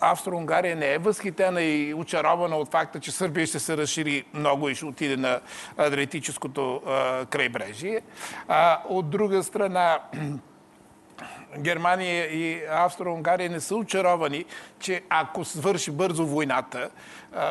[0.00, 4.74] Австро-Унгария не е възхитена и очарована от факта, че Сърбия ще се разшири много и
[4.74, 5.40] ще отиде на
[5.76, 6.82] Адриатическото
[7.30, 8.00] крайбрежие.
[8.88, 9.98] От друга страна,
[11.58, 14.44] Германия и Австро-Унгария не са очаровани,
[14.80, 16.90] че ако свърши бързо войната,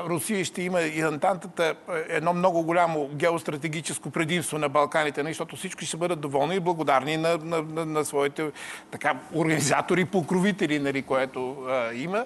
[0.06, 1.76] Русия ще има и Антантата
[2.10, 7.18] едно много голямо геостратегическо предимство на Балканите, нали, защото всички ще бъдат доволни и благодарни
[7.18, 8.52] на, на, на, на своите
[8.92, 12.26] така, организатори покровители, нали, което а, има.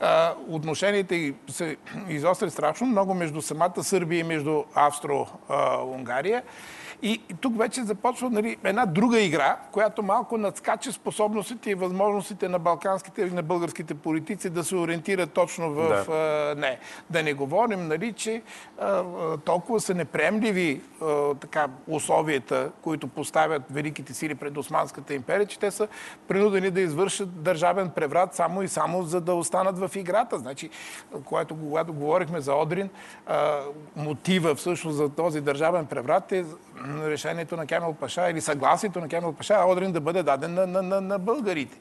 [0.00, 1.14] А, отношенията
[1.48, 1.76] се
[2.08, 6.42] изострят страшно много между самата Сърбия и между Австро-Унгария.
[7.02, 12.48] И, и тук вече започва нали, една друга игра, която малко надскача способностите и възможностите
[12.48, 16.12] на балканските и на българските политици да се ориентират точно в да.
[16.12, 16.78] А, не.
[17.10, 18.42] Да не говорим, нали, че
[18.78, 19.04] а,
[19.36, 25.70] толкова са неприемливи а, така, условията, които поставят великите сили пред Османската империя, че те
[25.70, 25.88] са
[26.28, 30.38] принудени да извършат държавен преврат само и само за да останат в играта.
[30.38, 30.70] Значи,
[31.24, 32.88] което, когато говорихме за Одрин,
[33.26, 33.60] а,
[33.96, 36.44] мотива всъщност за този държавен преврат е
[36.88, 40.82] решението на Кемел Паша или съгласието на Кемел Паша Одрин да бъде даден на, на,
[40.82, 41.78] на, на българите.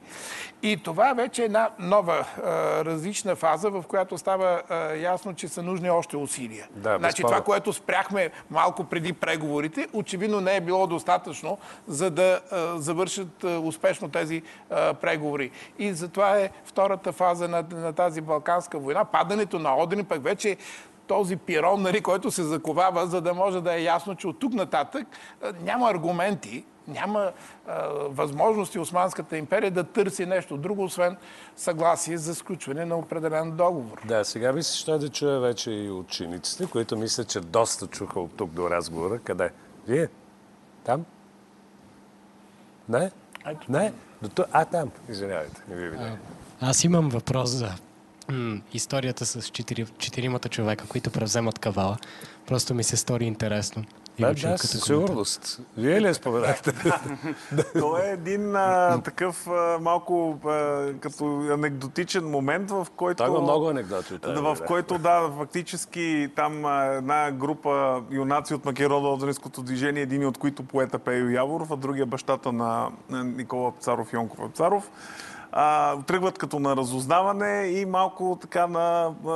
[0.63, 5.47] И това вече е една нова а, различна фаза, в която става а, ясно, че
[5.47, 6.67] са нужни още усилия.
[6.75, 12.41] Да, значи това, което спряхме малко преди преговорите, очевидно не е било достатъчно, за да
[12.51, 14.41] а, завършат успешно тези
[15.01, 15.51] преговори.
[15.79, 19.05] И затова е втората фаза на, на тази Балканска война.
[19.05, 20.57] Падането на Одрин пък вече
[21.07, 24.53] този пирон, нали, който се заковава, за да може да е ясно, че от тук
[24.53, 25.07] нататък
[25.61, 27.31] няма аргументи, няма
[27.67, 31.17] а, възможности Османската империя да търси нещо друго, освен
[31.55, 34.01] съгласие за сключване на определен договор.
[34.05, 38.19] Да, сега ми се ще да чуя вече и учениците, които мисля, че доста чуха
[38.19, 39.19] от тук до разговора.
[39.19, 39.51] Къде?
[39.87, 40.07] Вие?
[40.83, 41.05] Там?
[42.89, 43.11] Не?
[43.45, 43.71] Ето.
[43.71, 43.93] Не?
[44.51, 44.91] А, там.
[45.09, 45.63] Извинявайте.
[45.69, 45.97] Не ви
[46.61, 47.71] Аз имам въпрос за
[48.73, 51.97] историята с четири, четиримата човека, които превземат кавала.
[52.47, 53.83] Просто ми се стори интересно.
[54.19, 55.59] Да, Имаше да, като със сигурност.
[55.77, 56.73] Вие ли я споменахте?
[57.79, 63.17] То е един а, такъв а, малко а, като анекдотичен момент, в който...
[63.17, 68.53] Той има много анекдоти от Да, в който, да, фактически там а, една група юнаци
[68.53, 73.71] от Македоно-Одринското движение, един от които поета Пейо Яворов, а другия бащата на на Никола
[73.71, 74.91] Пцаров Йонков Пцаров,
[75.59, 79.31] а, тръгват като на разузнаване и малко така на, а,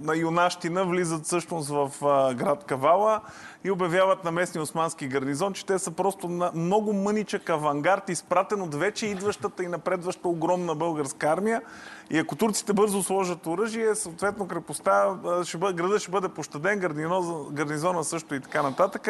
[0.00, 3.20] на юнащина влизат всъщност в а, град Кавала
[3.64, 8.62] и обявяват на местния османски гарнизон, че те са просто на много мъничък авангард, изпратен
[8.62, 11.62] от вече идващата и напредваща огромна българска армия.
[12.10, 16.78] И ако турците бързо сложат оръжие, съответно крепостта, ще бъде, града ще бъде пощаден,
[17.52, 19.08] гарнизона, също и така нататък.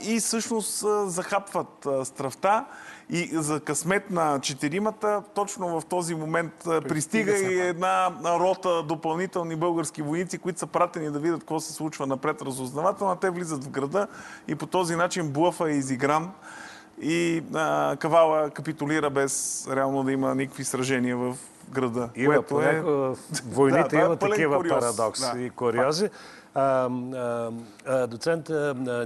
[0.00, 2.64] И всъщност захапват а, стравта
[3.10, 9.56] и за късмет на четиримата, точно в този момент а, пристига и една рота допълнителни
[9.56, 13.16] български войници, които са пратени да видят какво се случва напред разузнавателно.
[13.16, 14.06] Те влизат в града
[14.48, 16.30] и по този начин блъфа е изигран
[17.00, 21.36] и а, Кавала капитулира без реално да има никакви сражения в
[21.70, 22.08] града.
[22.14, 22.82] Има което е...
[23.46, 24.96] войните Да, има такива куриоз.
[24.96, 25.42] парадокси Да.
[25.42, 26.10] и куриози.
[26.54, 27.50] А, а,
[27.86, 28.50] а, доцент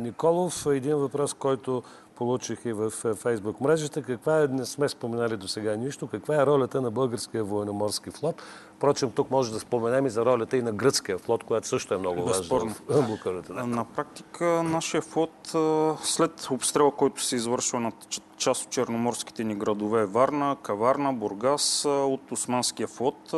[0.01, 1.83] Николов, един въпрос, който
[2.19, 4.03] получих и в фейсбук мрежата.
[4.03, 8.43] Каква е, не сме споменали до сега нищо, каква е ролята на българския военноморски флот?
[8.77, 11.99] Впрочем, тук може да споменем и за ролята и на гръцкия флот, която също е
[11.99, 13.55] много важна в блокадата.
[13.55, 13.67] Да.
[13.67, 17.93] На практика нашия флот а, след обстрела, който се извършва на
[18.37, 23.35] част от черноморските ни градове Варна, Каварна, Бургас а, от Османския флот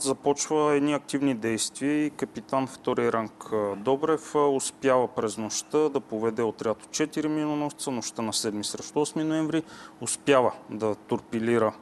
[0.00, 6.82] започва едни активни действия и капитан втори ранг Добрев успява през нощта да поведе отряд
[6.82, 9.62] от 4 миноносца, нощта на 7 срещу 8 ноември,
[10.00, 11.72] успява да торпилира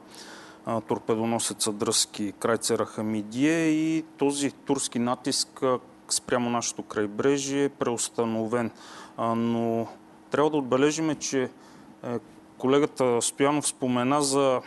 [0.65, 5.63] а, торпедоносеца Дръзки крайцера Хамидие и този турски натиск
[6.09, 8.71] спрямо нашето крайбрежие е преустановен.
[9.19, 9.87] Но
[10.31, 11.49] трябва да отбележиме, че е,
[12.57, 14.61] колегата Стоянов спомена за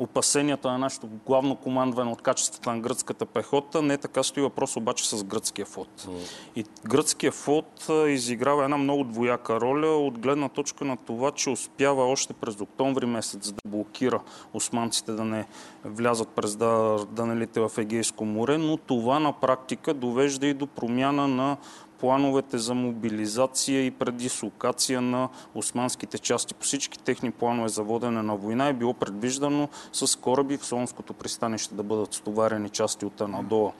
[0.00, 3.82] опасенията на нашето главно командване от качествата на гръцката пехота.
[3.82, 6.08] Не така стои въпрос обаче с гръцкия флот.
[6.56, 12.04] И гръцкия флот изиграва една много двояка роля от гледна точка на това, че успява
[12.04, 14.20] още през октомври месец да блокира
[14.54, 15.46] османците да не
[15.84, 21.28] влязат през да, данелите в Егейско море, но това на практика довежда и до промяна
[21.28, 21.56] на
[22.00, 26.54] плановете за мобилизация и предислокация на османските части.
[26.54, 31.12] По всички техни планове за водене на война е било предвиждано с кораби в Солонското
[31.12, 33.72] пристанище да бъдат стоварени части от Анадола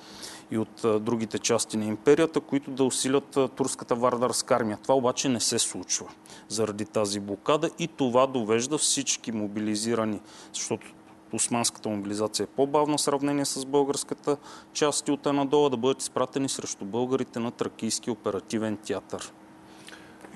[0.51, 4.79] и от другите части на империята, които да усилят турската вардарска армия.
[4.83, 6.07] Това обаче не се случва
[6.49, 10.21] заради тази блокада и това довежда всички мобилизирани,
[10.53, 10.87] защото
[11.37, 14.37] османската мобилизация е по-бавна в сравнение с българската
[14.73, 19.33] части от Анадола, да бъдат изпратени срещу българите на Тракийски оперативен театър.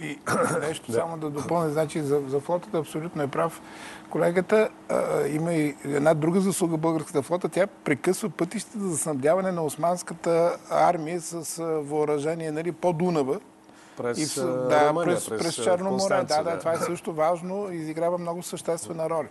[0.01, 0.19] И
[0.61, 3.63] нещо само да допълня, значи за, за флотата абсолютно е прав.
[4.11, 7.49] Колегата а, има и една друга заслуга българската флота.
[7.49, 13.41] Тя прекъсва пътищата за снабдяване на османската армия с а, въоръжение нали, по Дунава.
[13.97, 15.99] През, И в, да, Румъния, през, през, а, Черно море.
[15.99, 19.29] Констанца, Да, да, това е също важно и изиграва много съществена роля.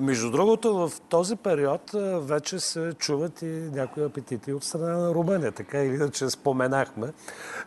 [0.00, 5.14] Между другото, в този период а, вече се чуват и някои апетити от страна на
[5.14, 7.12] Румъния, така или иначе споменахме,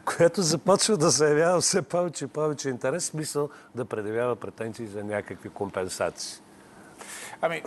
[0.05, 5.49] което започва да заявява все повече и повече интерес, смисъл да предявява претенции за някакви
[5.49, 6.41] компенсации.
[7.41, 7.63] Ами,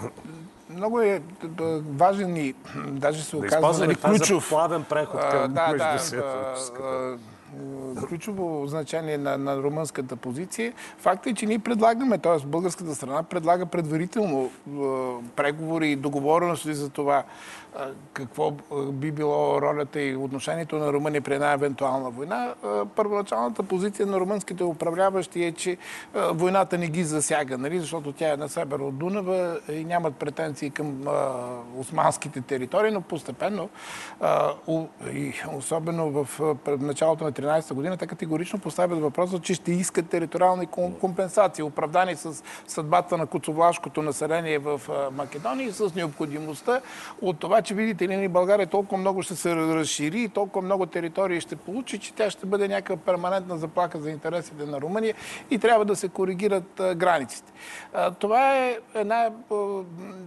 [0.71, 1.23] много е
[1.97, 2.55] важен и
[2.87, 4.49] даже се Да оказва използваме нали, ключов.
[4.49, 6.83] плавен преход А, към да, да, междусветовическата.
[6.89, 7.19] а, а,
[8.09, 10.73] ключово значение на, на румънската позиция.
[10.99, 12.47] Факт е, че ние предлагаме, т.е.
[12.47, 14.81] българската страна предлага предварително а,
[15.37, 17.25] преговори и договорености за това
[18.13, 18.51] какво
[18.93, 22.55] би било ролята и отношението на Румъния при една евентуална война.
[22.97, 25.77] Първоначалната позиция на румънските управляващи е, че
[26.15, 27.81] войната не ги засяга, нали?
[27.81, 31.05] защото тя е на север от Дунава и нямат претенции към
[31.79, 33.69] османските територии, но постепенно
[35.13, 40.69] и особено в началото на 13-та година, те категорично поставят въпроса, че ще искат териториални
[40.69, 44.81] ком- компенсации, оправдани с съдбата на коцовлашкото население в
[45.13, 46.81] Македония и с необходимостта
[47.23, 51.41] от това, че видите ли, България толкова много ще се разшири и толкова много територии
[51.41, 55.15] ще получи, че тя ще бъде някаква перманентна заплаха за интересите на Румъния
[55.51, 57.53] и трябва да се коригират границите.
[58.19, 59.31] Това е една,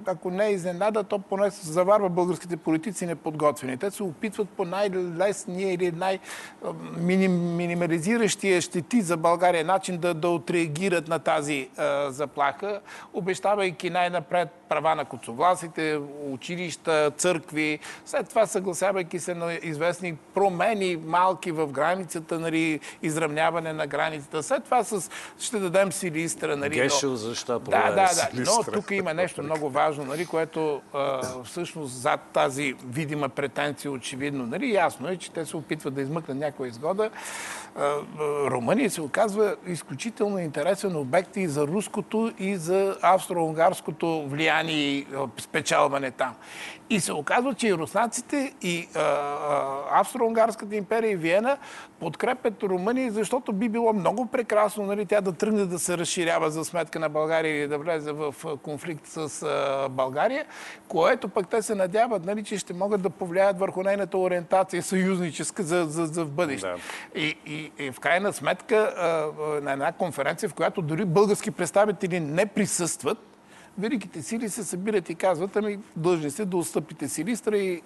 [0.05, 3.77] ако не е изненада, то поне заварва българските политици неподготвени.
[3.77, 11.19] Те се опитват по най-лесния или най-минимализиращия щети за България начин да, да отреагират на
[11.19, 12.81] тази а, заплаха,
[13.13, 15.99] обещавайки най-напред права на коцовласите,
[16.31, 23.73] училища, църкви, църкви, след това съгласявайки се на известни промени малки в границата, нали, изравняване
[23.73, 24.43] на границата.
[24.43, 26.57] След това с, ще дадем Силистра.
[26.57, 28.29] Нали, Гешел защо да, да, да.
[28.33, 34.45] Но тук има нещо много важно, нали, което а, всъщност зад тази видима претенция очевидно.
[34.45, 37.09] Нали, ясно е, че те се опитват да измъкнат някоя изгода.
[37.75, 37.95] А,
[38.51, 45.07] Румъния се оказва изключително интересен обект и за руското, и за австро-унгарското влияние и
[45.39, 46.35] спечелване там.
[46.89, 48.87] И се оказва, че и руснаците, и
[49.91, 51.57] Австро-Унгарската империя и Виена
[51.99, 56.65] подкрепят Румъния, защото би било много прекрасно нали, тя да тръгне да се разширява за
[56.65, 60.45] сметка на България или да влезе в конфликт с а, България,
[60.87, 65.63] което пък те се надяват, нали, че ще могат да повлияят върху нейната ориентация съюзническа
[65.63, 66.67] за, за, за в бъдеще.
[66.67, 66.75] Да.
[67.15, 72.19] И, и, и в крайна сметка а, на една конференция, в която дори български представители
[72.19, 73.28] не присъстват,
[73.79, 77.81] Великите сили се събират и казват, ами длъжни сте да отстъпите Силистра и е,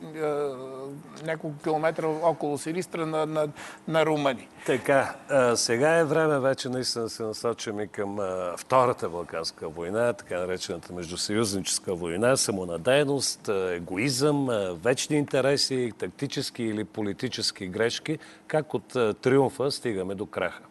[1.25, 3.47] няколко километра около Силистра на, на,
[3.87, 4.47] на Румъния.
[4.65, 9.69] Така, а, сега е време вече наистина да се насочим и към а, Втората Балканска
[9.69, 14.47] война, така наречената междусъюзническа война, самонадейност, егоизъм,
[14.83, 18.19] вечни интереси, тактически или политически грешки.
[18.47, 18.87] Как от
[19.21, 20.63] триумфа стигаме до краха?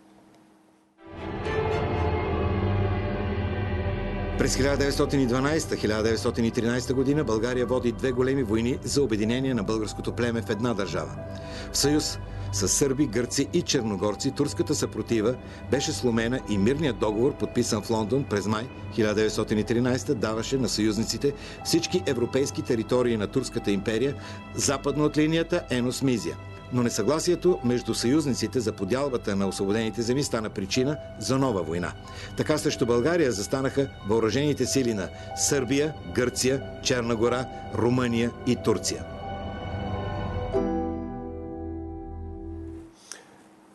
[4.39, 10.75] През 1912-1913 година България води две големи войни за обединение на българското племе в една
[10.75, 11.11] държава.
[11.73, 12.19] В съюз
[12.53, 15.35] с сърби, гърци и черногорци турската съпротива
[15.71, 21.33] беше сломена и мирният договор, подписан в Лондон през май 1913, даваше на съюзниците
[21.65, 24.15] всички европейски територии на Турската империя,
[24.55, 26.35] западно от линията Енос-Мизия.
[26.73, 31.93] Но несъгласието между съюзниците за подялбата на освободените земи стана причина за нова война.
[32.37, 39.05] Така срещу България застанаха въоръжените сили на Сърбия, Гърция, Черна гора, Румъния и Турция.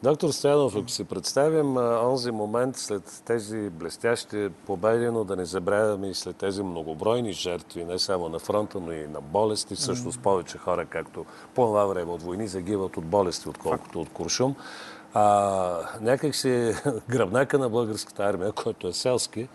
[0.04, 6.10] Доктор Стоянов, ако си представим онзи момент след тези блестящи победи, но да не забравяме
[6.10, 10.58] и след тези многобройни жертви, не само на фронта, но и на болести, всъщност повече
[10.58, 11.26] хора, както
[11.56, 14.56] по това време от войни, загиват от болести, отколкото от куршум.
[15.14, 16.74] А, някак си
[17.10, 19.48] гръбнака на българската армия, който е селски,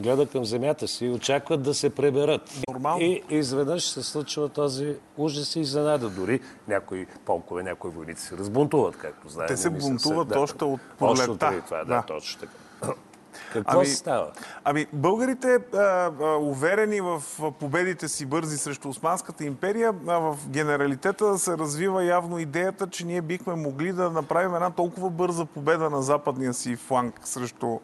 [0.00, 2.40] гледа към земята си и очакват да се преберат.
[2.68, 3.02] Нормално.
[3.02, 6.08] И изведнъж се случва този ужас и изненада.
[6.10, 9.48] Дори някои полкове, някои войници се разбунтуват, както знаем.
[9.48, 11.48] Те се бунтуват да, още от Още пролетта.
[11.48, 12.02] преди това, да, Да.
[12.02, 12.52] точно така.
[13.52, 14.30] Какво Ами- става?
[14.64, 17.22] Ами, българите, а, а, уверени в
[17.60, 23.22] победите си бързи срещу Османската империя, а, в генералитета се развива явно идеята, че ние
[23.22, 27.78] бихме могли да направим една толкова бърза победа на западния си фланг срещу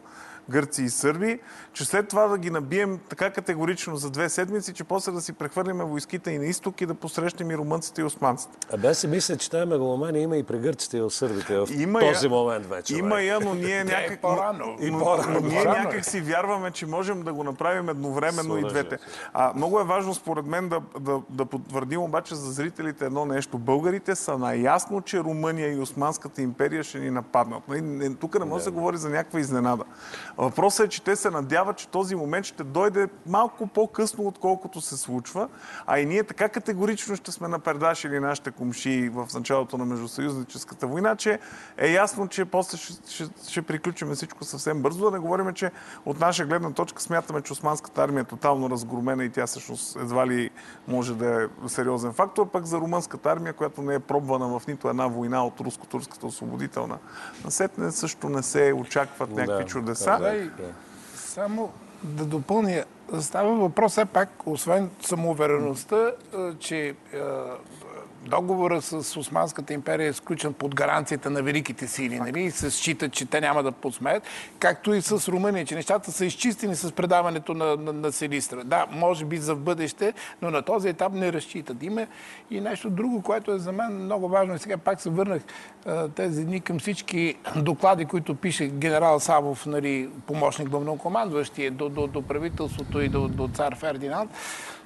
[0.49, 1.39] гърци и сърби,
[1.73, 5.33] че след това да ги набием така категорично за две седмици, че после да си
[5.33, 8.57] прехвърлим войските и на изток и да посрещнем и румънците и османците.
[8.73, 11.67] Абе, аз си мисля, че тази мегаломания има и при гърците и в сърбите в
[11.71, 12.95] Има този я- момент вече.
[12.95, 14.11] Има я, но ние някак...
[14.11, 14.75] е по-рано.
[14.79, 15.33] И Но- по-рано.
[15.33, 15.65] но Ние е.
[15.65, 18.97] някак си вярваме, че можем да го направим едновременно С и двете.
[19.33, 23.57] А, много е важно, според мен, да, да, да потвърдим обаче за зрителите едно нещо.
[23.57, 27.67] Българите са наясно, че Румъния и Османската империя ще ни нападнат.
[27.67, 29.83] Нали, не- Тук не може да се говори за някаква изненада.
[30.37, 34.97] Въпросът е, че те се надяват, че този момент ще дойде малко по-късно, отколкото се
[34.97, 35.49] случва.
[35.87, 41.15] А и ние така категорично ще сме напредашили нашите комши в началото на Междусъюзническата война,
[41.15, 41.39] че
[41.77, 45.05] е ясно, че после ще, ще, ще приключим всичко съвсем бързо.
[45.05, 45.71] Да не говорим, че
[46.05, 50.27] от наша гледна точка смятаме, че Османската армия е тотално разгромена и тя всъщност едва
[50.27, 50.49] ли
[50.87, 52.49] може да е сериозен фактор.
[52.49, 56.97] Пък за румънската армия, която не е пробвана в нито една война от руско-турската освободителна
[57.45, 60.22] насетне, също не се очакват някакви Да, чудеса.
[60.31, 60.73] Да,
[61.15, 62.83] само да допълня.
[63.19, 66.11] Става въпрос все пак, освен самоувереността,
[66.59, 66.95] че
[68.23, 72.43] договора с Османската империя е сключен под гаранцията на великите сили, нали?
[72.43, 74.23] И се счита, че те няма да посмеят,
[74.59, 78.63] както и с Румъния, че нещата са изчистени с предаването на, на, на Силистра.
[78.63, 81.83] Да, може би за в бъдеще, но на този етап не разчитат.
[81.83, 82.07] Има
[82.51, 84.55] и нещо друго, което е за мен много важно.
[84.55, 85.41] И сега пак се върнах
[86.15, 92.21] тези дни към всички доклади, които пише генерал Савов, нали, помощник главнокомандващия, до, до, до
[92.21, 94.31] правителството и до, до цар Фердинанд.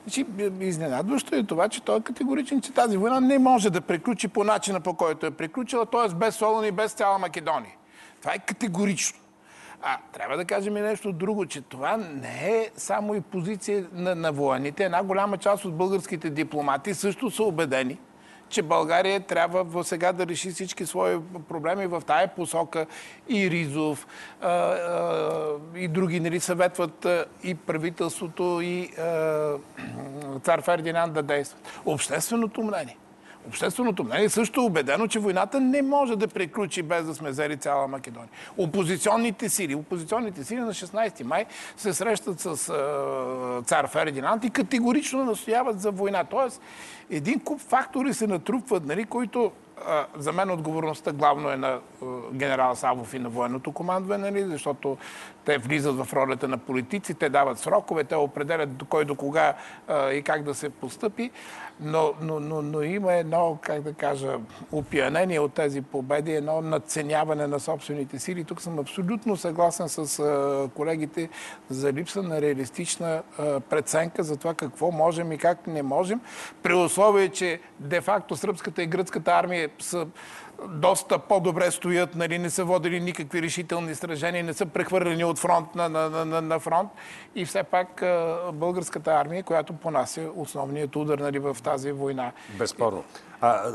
[0.08, 0.26] Значи,
[0.60, 4.44] изненадващо е това, че той е категоричен, че тази война не може да приключи по
[4.44, 6.16] начина, по който е приключила, т.е.
[6.16, 7.74] без Солон и без цяла Македония.
[8.22, 9.20] Това е категорично.
[9.82, 14.16] А трябва да кажем и нещо друго, че това не е само и позиция на,
[14.16, 14.84] на военните.
[14.84, 17.98] Една голяма част от българските дипломати също са убедени,
[18.50, 21.18] че България трябва сега да реши всички свои
[21.50, 22.86] проблеми в тая посока.
[23.30, 24.08] И Ризов,
[25.78, 27.08] и други нали, съветват
[27.44, 28.90] и правителството, и
[30.44, 31.82] цар Фердинанд да действат.
[31.86, 32.98] Общественото мнение.
[33.48, 37.58] Общественото мнение също е убедено, че войната не може да приключи без да сме взели
[37.58, 38.30] цяла Македония.
[38.58, 41.46] Опозиционните сили, опозиционните сили на 16 май
[41.78, 46.24] се срещат с е, цар Фердинанд и категорично настояват за война.
[46.24, 46.62] Тоест,
[47.10, 49.52] един куп фактори се натрупват, нали, които
[50.18, 51.80] за мен отговорността главно е на
[52.34, 54.98] генерал Савов и на военното командване, нали, защото
[55.46, 59.54] те влизат в ролята на политици, те дават срокове, те определят до кой до кога
[60.14, 61.32] и как да се постъпи.
[61.80, 64.38] Но, но, но, но има едно, как да кажа,
[64.72, 68.44] опиянение от тези победи, едно надценяване на собствените сили.
[68.44, 71.30] Тук съм абсолютно съгласен с колегите
[71.70, 73.24] за липса на реалистична
[73.70, 76.22] преценка за това какво можем и как не можем,
[76.64, 80.08] при условие, че де-факто сръбската и гръцката армия са
[80.68, 85.76] доста по-добре стоят, нали, не са водили никакви решителни сражения, не са прехвърлени от фронт
[85.76, 86.92] на, на, на, на фронт.
[87.36, 88.04] И все пак
[88.54, 92.32] българската армия, която понася основният удар нали, в тази война.
[92.58, 93.04] Безспорно.
[93.42, 93.72] А,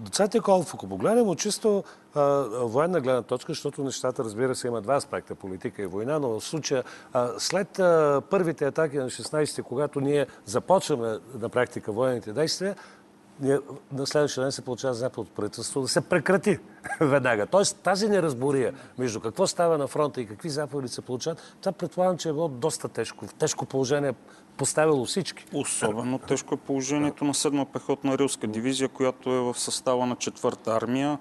[0.00, 1.84] доцент Николов, ако погледнем от чисто
[2.14, 6.28] а, военна гледна точка, защото нещата, разбира се, има два аспекта, политика и война, но
[6.28, 12.32] в случая а, след а, първите атаки на 16-ти, когато ние започваме на практика военните
[12.32, 12.76] действия,
[13.92, 16.58] на следващия ден се получава заповед от правителството да се прекрати
[17.00, 17.46] веднага.
[17.46, 22.18] Тоест тази неразбория между какво става на фронта и какви заповеди се получават, това предполагам,
[22.18, 23.26] че е било доста тежко.
[23.26, 24.14] В тежко положение
[24.56, 25.44] поставило всички.
[25.54, 30.76] Особено тежко е положението на 7 пехотна рилска дивизия, която е в състава на 4-та
[30.76, 31.18] армия.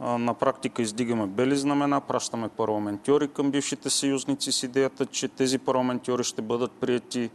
[0.00, 6.24] На практика издигаме бели знамена, пращаме парламентьори към бившите съюзници с идеята, че тези парламентьори
[6.24, 7.30] ще бъдат прияти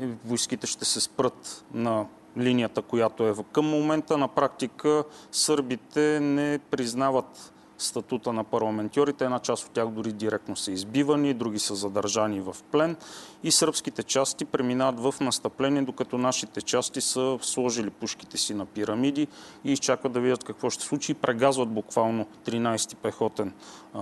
[0.00, 2.06] и войските ще се спрат на
[2.38, 4.18] линията, която е към момента.
[4.18, 7.52] На практика сърбите не признават
[7.82, 9.24] статута на парламентьорите.
[9.24, 12.96] Една част от тях дори директно са избивани, други са задържани в плен
[13.42, 19.26] и сръбските части преминават в настъпление, докато нашите части са сложили пушките си на пирамиди
[19.64, 23.52] и изчакват да видят какво ще случи прегазват буквално 13-ти пехотен
[23.94, 24.00] а,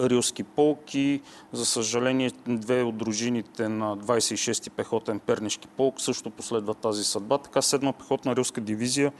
[0.00, 1.20] рилски полк и
[1.52, 7.38] за съжаление две от дружините на 26-ти пехотен пернишки полк също последват тази съдба.
[7.38, 9.12] Така 7-та пехотна рилска дивизия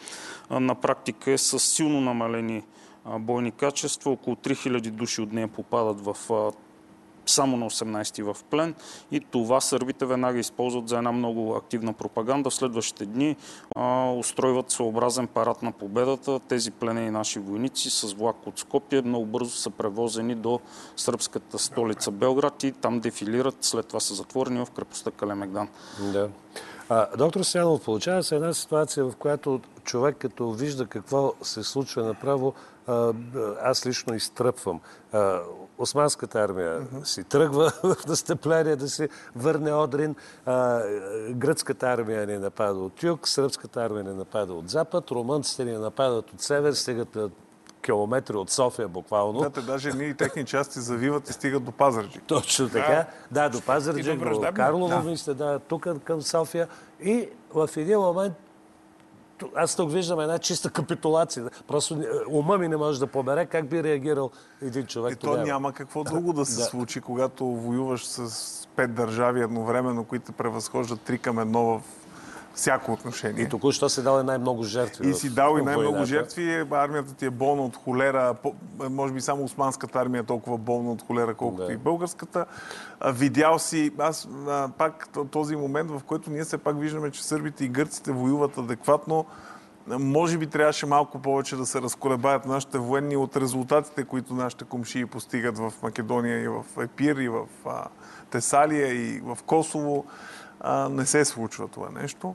[0.49, 2.63] а, на практика е с силно намалени
[3.19, 4.11] бойни качества.
[4.11, 6.17] Около 3000 души от нея попадат в
[7.27, 8.75] само на 18-ти в плен
[9.11, 12.51] и това сърбите веднага използват за една много активна пропаганда.
[12.51, 13.37] В следващите дни
[13.77, 16.41] а, устройват съобразен парад на победата.
[16.41, 20.61] Тези пленени наши войници с влак от Скопия много бързо са превозени до
[20.97, 23.57] сръбската столица Белград и там дефилират.
[23.61, 25.69] След това са затворени в крепостта Калемегдан.
[26.01, 26.29] Да.
[26.89, 32.05] А, доктор Стоянов, получава се една ситуация, в която човек като вижда какво се случва
[32.05, 32.55] направо,
[32.87, 33.13] а,
[33.63, 34.81] аз лично изтръпвам.
[35.13, 35.41] А,
[35.79, 37.05] Османската армия uh-huh.
[37.05, 40.15] си тръгва в настъпление да си върне Одрин.
[40.47, 40.83] А,
[41.31, 46.33] гръцката армия ни напада от юг, сръбската армия ни напада от запад, румънците ни нападат
[46.33, 47.17] от север, стигат
[47.87, 49.41] километри от София буквално.
[49.41, 52.23] Да, те даже ние и техни части завиват и стигат до Пазарджик.
[52.27, 53.07] Точно така.
[53.31, 55.01] Да, да до Пазарджик, до, до Карлово, да.
[55.01, 56.69] мисля, да, тук към София.
[57.01, 58.35] И в един момент
[59.55, 61.51] аз тук виждам една чиста капитулация.
[61.69, 64.31] Просто е, ума ми не може да побере как би реагирал
[64.63, 66.65] един човек И то няма какво друго да се да.
[66.65, 71.83] случи, когато воюваш с пет държави едновременно, които превъзхождат три към едно в
[72.57, 73.43] всяко отношение.
[73.43, 75.11] И току-що си дал най-много жертви.
[75.11, 76.67] И си дал и най-много жертви.
[76.71, 78.35] Армията ти е болна от холера.
[78.91, 81.73] Може би само османската армия е толкова болна от холера, колкото да.
[81.73, 82.47] и българската.
[83.07, 84.29] Видял си, аз
[84.79, 89.27] пак този момент, в който ние все пак виждаме, че сърбите и гърците воюват адекватно,
[89.89, 95.07] може би трябваше малко повече да се разколебаят нашите военни от резултатите, които нашите комшии
[95.07, 97.47] постигат в Македония и в Епир, и в
[98.31, 100.05] Тесалия, и в Косово
[100.61, 102.35] а, не се случва това нещо.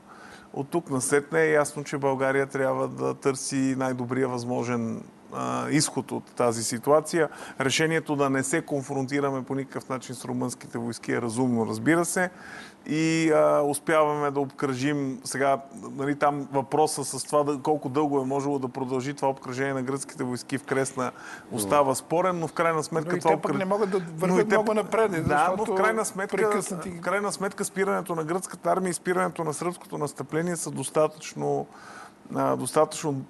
[0.52, 5.02] От тук на сетне е ясно, че България трябва да търси най-добрия възможен
[5.32, 7.28] а, изход от тази ситуация.
[7.60, 12.30] Решението да не се конфронтираме по никакъв начин с румънските войски е разумно, разбира се
[12.86, 15.58] и а, успяваме да обкръжим сега,
[15.96, 19.82] нали, там въпроса с това да, колко дълго е можело да продължи това обкръжение на
[19.82, 21.12] гръцките войски в Кресна
[21.52, 23.34] остава спорен, но в крайна сметка но това...
[23.34, 23.56] обкръж...
[23.56, 24.54] не могат да вървят те...
[24.54, 26.90] много напред, Да, но в крайна, сметка, прекъснати...
[26.90, 31.66] в крайна сметка спирането на гръцката армия и спирането на сръбското настъпление са достатъчно
[32.58, 33.24] достатъчно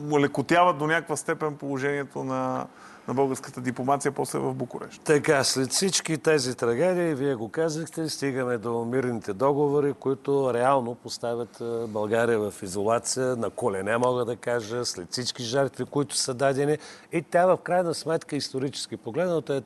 [0.00, 2.66] молекотяват до някаква степен положението на,
[3.08, 5.02] на българската дипломация после в Букурещ.
[5.04, 11.62] Така, след всички тези трагедии, вие го казахте, стигаме до мирните договори, които реално поставят
[11.88, 16.78] България в изолация, на колене мога да кажа, след всички жертви, които са дадени.
[17.12, 19.62] И тя в крайна сметка, исторически погледнато, е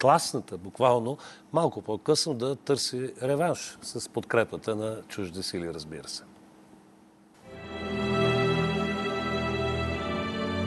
[0.00, 1.18] класната, буквално,
[1.52, 6.22] малко по-късно да търси реванш с подкрепата на чужди сили, разбира се.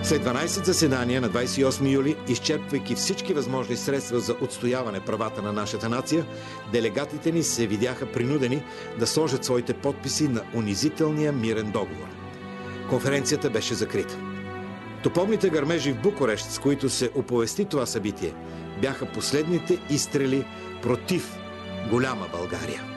[0.08, 5.90] След 12 заседания на 28 юли, изчерпвайки всички възможни средства за отстояване правата на нашата
[5.90, 6.26] нация,
[6.72, 8.64] делегатите ни се видяха принудени
[9.00, 12.08] да сложат своите подписи на унизителния мирен договор.
[12.90, 14.18] Конференцията беше закрита.
[15.04, 18.34] Топовните гърмежи в Букурещ, с които се оповести това събитие,
[18.82, 20.46] бяха последните изстрели
[20.82, 21.38] против
[21.90, 22.97] голяма България.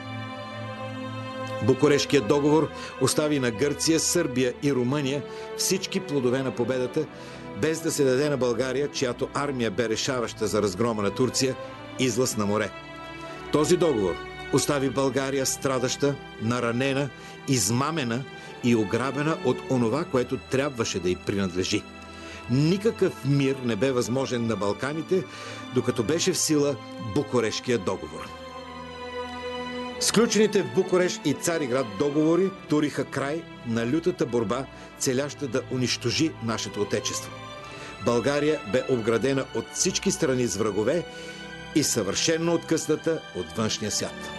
[1.63, 2.69] Букурешкият договор
[3.01, 5.23] остави на Гърция, Сърбия и Румъния
[5.57, 7.05] всички плодове на победата,
[7.61, 11.55] без да се даде на България, чиято армия бе решаваща за разгрома на Турция,
[11.99, 12.71] излъз на море.
[13.51, 14.15] Този договор
[14.53, 17.09] остави България страдаща, наранена,
[17.47, 18.23] измамена
[18.63, 21.83] и ограбена от онова, което трябваше да й принадлежи.
[22.51, 25.23] Никакъв мир не бе възможен на Балканите,
[25.75, 26.75] докато беше в сила
[27.15, 28.40] Букурешкия договор.
[30.01, 34.65] Сключените в Букуреш и Цариград договори туриха край на лютата борба,
[34.99, 37.31] целяща да унищожи нашето отечество.
[38.05, 41.03] България бе обградена от всички страни с врагове
[41.75, 44.31] и съвършенно откъсната от външния свят.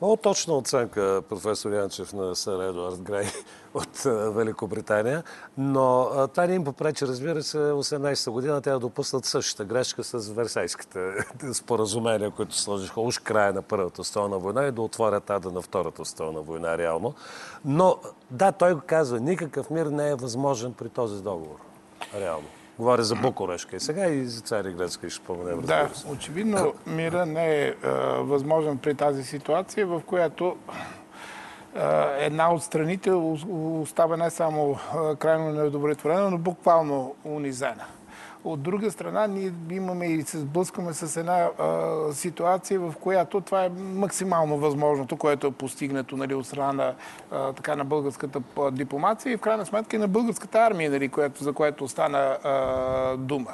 [0.00, 3.26] Много точна оценка, професор Янчев, на сър Едуард Грей
[3.74, 4.02] от
[4.34, 5.22] Великобритания,
[5.58, 11.12] но това не им попречи, разбира се, 18-та година тя допуснат същата грешка с Версайските
[11.52, 16.04] споразумения, които сложиха уж края на Първата столна война и да отворят ада на Втората
[16.04, 17.14] столна война реално.
[17.64, 17.96] Но
[18.30, 21.56] да, той го казва, никакъв мир не е възможен при този договор.
[22.14, 22.48] Реално.
[22.78, 25.60] Говоря за Букурешка и сега и за Цари Грецка ще споменем.
[25.60, 27.90] Да, очевидно мира не е а,
[28.22, 30.56] възможен при тази ситуация, в която
[32.18, 34.78] една от страните остава не само
[35.18, 37.84] крайно неудовлетворена, но буквално унизена.
[38.44, 43.64] От друга страна, ние имаме и се сблъскаме с една а, ситуация, в която това
[43.64, 46.94] е максимално възможното, което е постигнато нали, от страна на,
[47.30, 51.44] а, така, на българската дипломация и в крайна сметка и на българската армия, нали, което,
[51.44, 53.50] за което стана а, дума.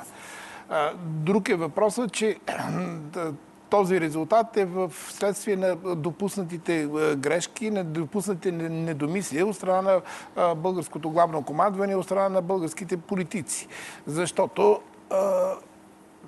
[1.05, 2.37] Друг е въпросът, че
[3.75, 10.01] този резултат е в следствие на допуснатите грешки, на допуснатите недомислия от страна
[10.37, 13.69] на българското главно командване, от страна на българските политици.
[14.07, 14.81] Защото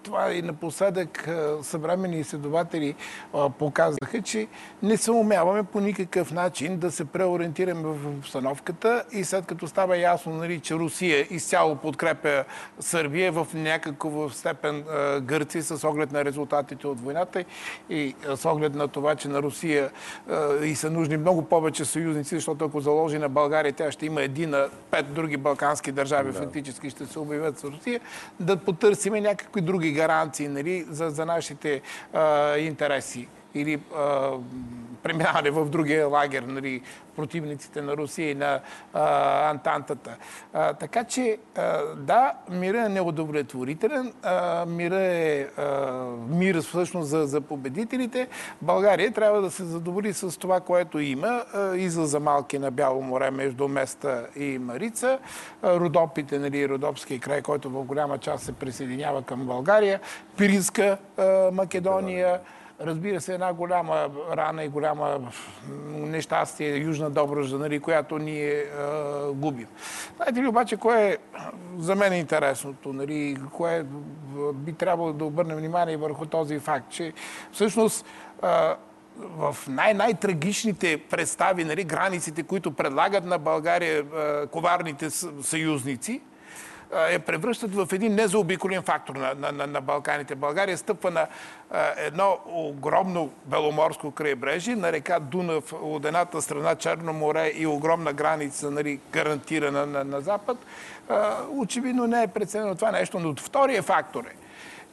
[0.06, 1.28] това и напоследък
[1.62, 2.94] съвремени изследователи
[3.58, 4.46] показаха, че
[4.82, 9.96] не се умяваме по никакъв начин да се преориентираме в обстановката и след като става
[9.96, 12.44] ясно, нали, че Русия изцяло подкрепя
[12.80, 14.84] Сърбия в някаква степен
[15.20, 17.44] Гърция с оглед на резултатите от войната
[17.90, 19.90] и с оглед на това, че на Русия
[20.62, 24.50] и са нужни много повече съюзници, защото ако заложи на България, тя ще има един
[24.50, 26.38] на пет други балкански държави, да.
[26.38, 28.00] фактически ще се обявят с Русия,
[28.40, 31.80] да потърсиме някакви други гаранции нали, за, за нашите
[32.12, 33.28] а, интереси
[33.60, 34.30] или а,
[35.02, 36.80] преминаване в другия лагер, нали,
[37.16, 38.60] противниците на Русия и на
[38.92, 40.16] а, Антантата.
[40.52, 47.26] А, така че, а, да, мира е неудовлетворителен, а, мира е а, мир всъщност за,
[47.26, 48.28] за победителите.
[48.62, 51.44] България трябва да се задоволи с това, което има.
[51.54, 55.18] А, излъза малки на Бяло море между Места и Марица.
[55.62, 60.00] А, Родопите, нали, Родопския край, който в голяма част се присъединява към България.
[60.36, 62.40] Пиринска а, Македония.
[62.80, 65.32] Разбира се, една голяма рана и голяма
[65.88, 68.66] нещастие, Южна Добръжда, нали, която ние е,
[69.32, 69.66] губим.
[70.16, 71.16] Знаете ли обаче, кое е
[71.78, 73.86] за мен е интересното, нали, кое
[74.54, 77.12] би трябвало да обърнем внимание върху този факт, че
[77.52, 78.06] всъщност
[78.42, 78.46] е,
[79.18, 85.10] в най-най-трагичните представи, нали, границите, които предлагат на България е, коварните
[85.42, 86.20] съюзници,
[87.12, 90.34] я превръщат в един незаобиколен фактор на, на, на, на Балканите.
[90.34, 91.26] България стъпва на
[91.96, 98.70] едно огромно беломорско крайбрежие, на река Дунав от едната страна Черно море и огромна граница
[98.70, 100.58] нали, гарантирана на, на запад.
[101.50, 104.36] Очевидно не е преценено това нещо, но втория фактор е,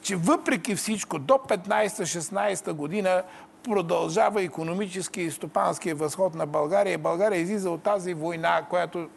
[0.02, 3.24] че въпреки всичко до 15-16 година
[3.64, 6.98] продължава економически и стопанския възход на България.
[6.98, 9.08] България излиза от тази война, която е,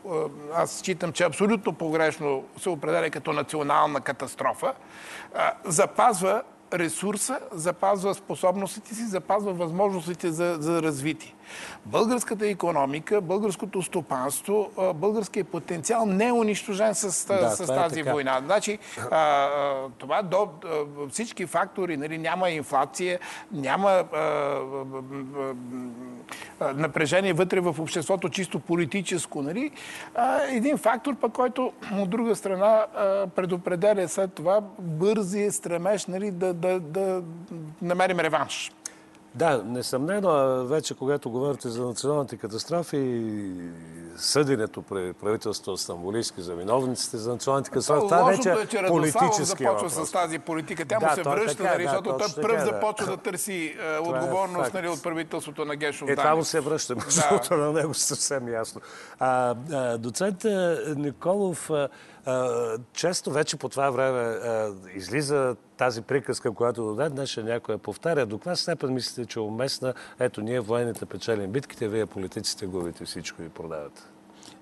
[0.54, 4.74] аз считам, че абсолютно погрешно се определя като национална катастрофа.
[5.64, 6.42] Запазва
[6.72, 11.35] ресурса, запазва способностите си, запазва възможностите за, за развитие.
[11.86, 18.02] Българската економика, българското стопанство, българският потенциал не е унищожен с, да, с е тази е
[18.02, 18.40] война.
[18.44, 18.78] Значи,
[19.10, 19.48] а,
[19.98, 20.48] това до
[21.10, 23.18] всички фактори, нали, няма инфлация,
[23.52, 24.18] няма а,
[26.60, 29.42] а, напрежение вътре в обществото, чисто политическо.
[29.42, 29.70] Нали?
[30.48, 32.86] Един фактор, пък, който от друга страна
[33.36, 37.22] предопределя след това бързи стремеж нали, да, да, да
[37.82, 38.72] намерим реванш.
[39.36, 43.52] Да, несъмнено, вече когато говорите за националните катастрофи и
[44.16, 49.72] съденето при правителството Стамбулийски за виновниците за националните катастрофи, това вече е, че политически започва
[49.72, 50.08] въпрос.
[50.08, 50.84] с тази политика.
[50.84, 52.64] Тя да, му се връща, така, нали, да, защото той пръв да.
[52.64, 56.08] започва да търси е, отговорност е нали, от правителството на Гешов.
[56.08, 58.80] Е, това му се връща, защото на него съвсем ясно.
[59.18, 60.44] А, а, доцент
[60.96, 61.88] Николов, а,
[62.92, 64.38] често вече по това време
[64.94, 68.26] излиза тази приказка, която до ден ще някой повтаря.
[68.26, 69.94] До каква степен мислите, че е уместна?
[70.20, 74.02] Ето, ние военните печелим битките, вие политиците губите всичко и продавате.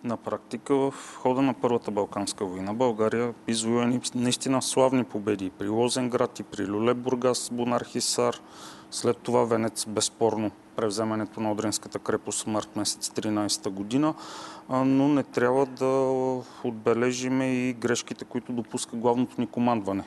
[0.04, 6.40] На практика в хода на Първата Балканска война България извоюва наистина славни победи при Лозенград
[6.40, 8.40] и при Люле Бургас, Бонархисар,
[8.90, 14.14] след това Венец безспорно превземането на Одринската крепост март месец 13 година,
[14.68, 15.86] но не трябва да
[16.64, 20.04] отбележиме и грешките, които допуска главното ни командване.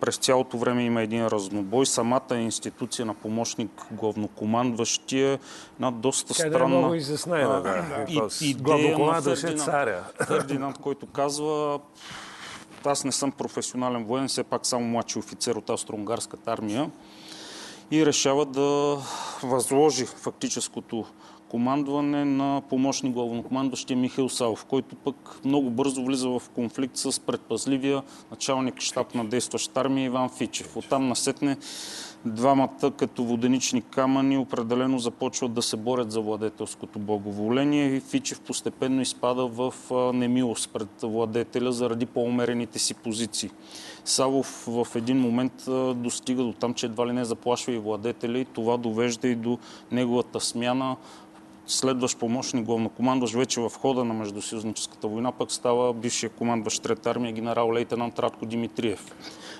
[0.00, 1.86] През цялото време има един разнобой.
[1.86, 5.38] Самата институция на помощник главнокомандващия
[5.80, 6.74] на доста Тя странна...
[6.74, 8.04] Е много изяснена, да.
[8.08, 11.80] И, идея на Фердинанд, Фердинанд, който казва
[12.84, 16.90] аз не съм професионален воен, все пак само младши офицер от Австро-Унгарската армия
[17.90, 18.98] и решава да
[19.42, 21.04] възложи фактическото
[21.48, 28.02] командване на помощник главнокомандващия Михаил Савов, който пък много бързо влиза в конфликт с предпазливия
[28.30, 30.76] началник щаб на действаща армия Иван Фичев.
[30.76, 31.56] Оттам насетне
[32.24, 39.00] двамата като воденични камъни определено започват да се борят за владетелското благоволение и Фичев постепенно
[39.00, 39.74] изпада в
[40.14, 43.50] немилост пред владетеля заради по-умерените си позиции.
[44.04, 45.52] Савов в един момент
[45.96, 49.58] достига до там, че едва ли не заплашва и владетеля и това довежда и до
[49.92, 50.96] неговата смяна
[51.66, 57.32] следващ помощник главнокомандващ вече в хода на Междусъюзническата война пък става бившия командващ Трета армия
[57.32, 59.06] генерал лейтенант Радко Димитриев.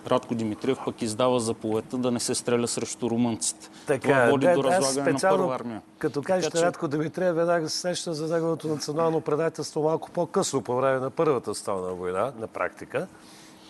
[0.06, 3.70] Радко Димитриев пък издава заповедта да не се стреля срещу румънците.
[3.86, 5.82] Така, Това води да, до разлагане на първа армия.
[5.98, 6.50] Като така, че...
[6.62, 11.54] Радко Димитриев, веднага се сеща за неговото национално предателство малко по-късно, по време на Първата
[11.54, 13.06] столна война, на практика.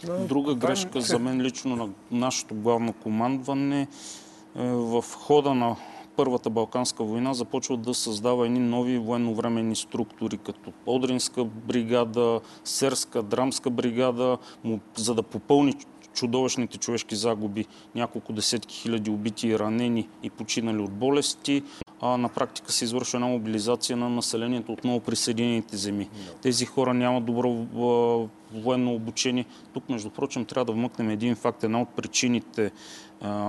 [0.09, 0.19] Но...
[0.19, 3.89] Друга грешка за мен лично на нашето главно командване е
[4.69, 5.77] в хода на
[6.17, 13.71] Първата Балканска война започва да създава едни нови военновременни структури, като Одринска бригада, Серска, Драмска
[13.71, 14.39] бригада,
[14.97, 15.75] за да попълни
[16.15, 21.63] чудовищните човешки загуби, няколко десетки хиляди убити и ранени и починали от болести.
[22.01, 26.09] А на практика се извършва една мобилизация на населението от много присъединените земи.
[26.43, 27.67] Тези хора нямат добро
[28.55, 29.45] военно обучение.
[29.75, 31.65] Тук, между прочим, трябва да вмъкнем един факт.
[31.65, 32.71] Една от причините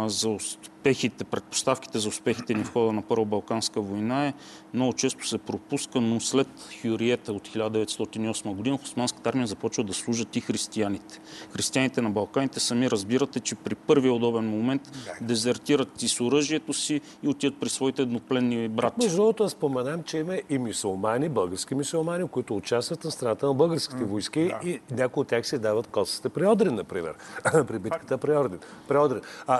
[0.05, 4.33] за успехите, предпоставките за успехите ни в хода на Първа Балканска война е
[4.73, 6.47] много често се пропуска, но след
[6.81, 11.19] Хюриета от 1908 година в Османската армия започват да служат и християните.
[11.53, 14.81] Християните на Балканите сами разбирате, че при първия удобен момент
[15.21, 18.95] дезертират и с оръжието си и отиват при своите еднопленни брати.
[19.03, 24.03] Между другото, споменам, че има и мисулмани, български мисулмани, които участват на страната на българските
[24.03, 24.69] войски да.
[24.69, 27.13] и някои от тях се дават косите при Одрин, например.
[27.67, 28.59] при битката при Одрин.
[28.87, 29.21] При Одрин.
[29.47, 29.56] А,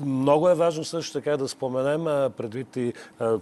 [0.00, 2.92] много е важно също така да споменем, предвид и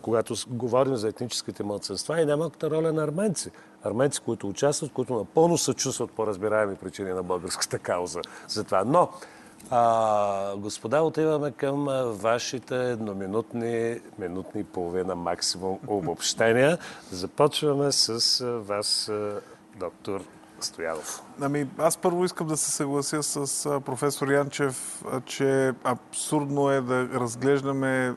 [0.03, 3.51] когато говорим за етническите младсенства и немалката роля на арменци.
[3.84, 8.84] Арменци, които участват, които напълно съчувстват по разбираеми причини на българската кауза за това.
[8.86, 9.09] Но,
[9.70, 16.78] а, господа, отиваме към вашите едноминутни, минутни и половина максимум обобщения.
[17.11, 19.11] Започваме с вас,
[19.78, 20.20] доктор
[20.61, 21.22] Стоянов.
[21.40, 28.14] Ами, аз първо искам да се съглася с професор Янчев, че абсурдно е да разглеждаме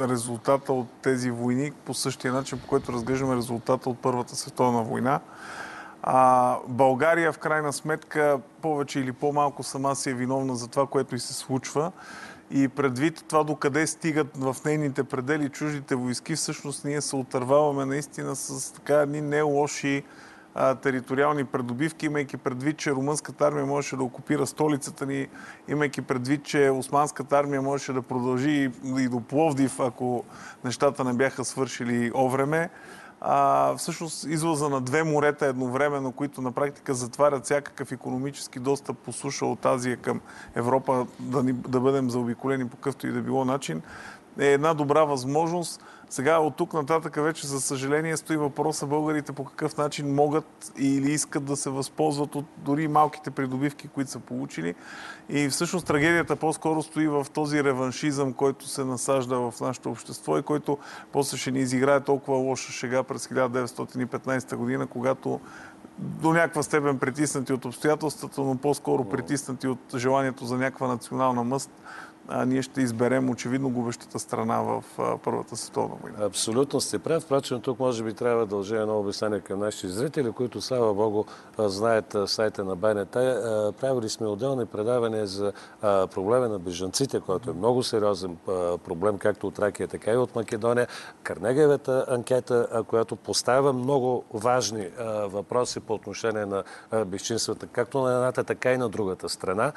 [0.00, 5.20] резултата от тези войни по същия начин, по който разглеждаме резултата от Първата световна война.
[6.02, 11.14] А, България в крайна сметка повече или по-малко сама си е виновна за това, което
[11.14, 11.92] и се случва.
[12.50, 18.36] И предвид това докъде стигат в нейните предели чуждите войски, всъщност ние се отърваваме наистина
[18.36, 20.04] с така едни не лоши
[20.82, 25.28] териториални придобивки, имайки предвид, че румънската армия можеше да окупира столицата ни,
[25.68, 30.24] имайки предвид, че османската армия можеше да продължи и до Пловдив, ако
[30.64, 32.70] нещата не бяха свършили овреме.
[33.20, 39.12] а, всъщност излаза на две морета едновременно, които на практика затварят всякакъв економически достъп по
[39.12, 40.20] суша от Азия към
[40.54, 43.82] Европа, да, ни, да бъдем заобиколени по къвто и да било начин,
[44.38, 49.44] е една добра възможност сега от тук нататък вече, за съжаление, стои въпроса българите по
[49.44, 54.74] какъв начин могат или искат да се възползват от дори малките придобивки, които са получили.
[55.28, 60.42] И всъщност трагедията по-скоро стои в този реваншизъм, който се насажда в нашето общество и
[60.42, 60.78] който
[61.12, 65.40] после ще ни изиграе толкова лоша шега през 1915 година, когато
[65.98, 71.70] до някаква степен притиснати от обстоятелствата, но по-скоро притиснати от желанието за някаква национална мъст,
[72.30, 74.84] а, ние ще изберем очевидно губещата страна в
[75.24, 76.24] Първата световна война.
[76.24, 77.22] Абсолютно сте прав.
[77.22, 81.24] Впрочем, тук може би трябва да дължа едно обяснение към нашите зрители, които, слава Богу,
[81.58, 83.12] знаят сайта на БНТ.
[83.80, 88.36] Правили сме отделни предавания за проблема на бежанците, който е много сериозен
[88.84, 90.86] проблем, както от Ракия, така и от Македония.
[91.22, 94.88] Карнегевата анкета, която поставя много важни
[95.24, 96.62] въпроси по отношение на
[97.04, 99.72] безчинствата, както на едната, така и на другата страна.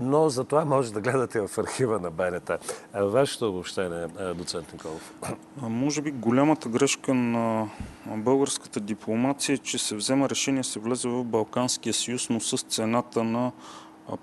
[0.00, 2.50] Но за това може да гледате в архив архива на БНТ.
[2.94, 5.14] Вашето обобщение, доцент Николов?
[5.62, 7.68] Може би голямата грешка на
[8.06, 13.24] българската дипломация е, че се взема решение се влезе в Балканския съюз, но с цената
[13.24, 13.52] на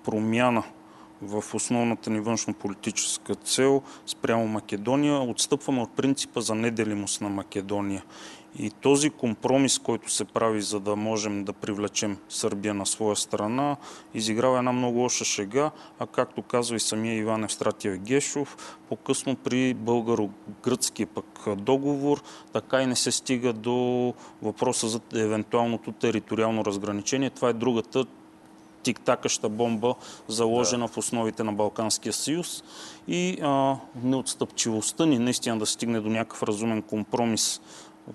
[0.04, 0.64] промяна
[1.22, 5.22] в основната ни външно-политическа цел спрямо Македония.
[5.22, 8.04] Отстъпваме от принципа за неделимост на Македония.
[8.60, 13.78] И този компромис, който се прави, за да можем да привлечем Сърбия на своя страна,
[14.14, 19.74] изиграва една много лоша шега, а както казва и самия Иван Евстратиев Гешов, по-късно при
[19.74, 22.24] българо-гръцкия пък договор,
[22.54, 27.30] така и не се стига до въпроса за евентуалното териториално разграничение.
[27.30, 28.06] Това е другата
[28.84, 29.96] тиктакаща бомба,
[30.28, 30.94] заложена да.
[30.94, 32.64] в основите на Балканския съюз
[33.08, 37.62] и а, неотстъпчивостта ни наистина да стигне до някакъв разумен компромис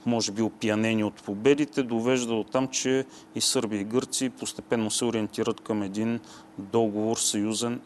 [0.06, 5.04] може би опиянени от победите, довежда до там, че и Сърбия и Гърци постепенно се
[5.04, 6.20] ориентират към един
[6.58, 7.80] договор съюзен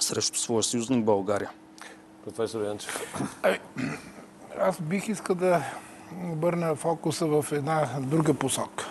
[0.00, 1.50] срещу своя съюзник България.
[2.24, 3.22] Професор Янчев.
[3.42, 3.58] Ами,
[4.60, 5.64] аз бих искал да
[6.32, 8.86] обърна фокуса в една друга посока.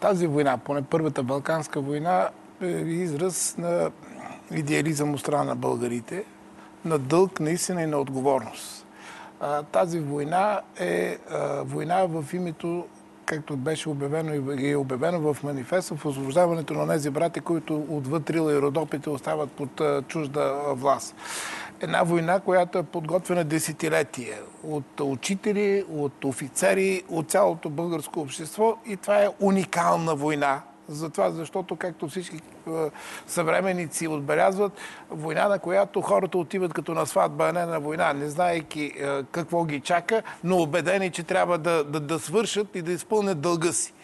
[0.00, 2.28] Тази война, поне първата Балканска война,
[2.60, 3.90] е израз на
[4.50, 6.24] идеализъм от страна на българите,
[6.84, 8.81] на дълг наистина и на отговорност
[9.72, 11.18] тази война е
[11.64, 12.86] война в името
[13.26, 18.30] както беше обявено и е обявено в манифеста, в освобождаването на тези брати, които отвъд
[18.30, 21.14] Рила и Родопите остават под чужда власт.
[21.80, 28.96] Една война, която е подготвена десетилетие от учители, от офицери, от цялото българско общество и
[28.96, 32.70] това е уникална война, затова, защото, както всички е,
[33.26, 34.72] съвременници отбелязват,
[35.10, 39.22] война, на която хората отиват като на сватба, а не на война, не знаеки е,
[39.22, 43.72] какво ги чака, но убедени, че трябва да, да, да свършат и да изпълнят дълга
[43.72, 43.94] си.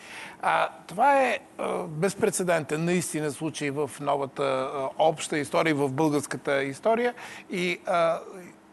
[0.43, 6.63] А, това е а, е, безпредседентен наистина случай в новата а, обща история, в българската
[6.63, 7.15] история.
[7.51, 8.19] И а,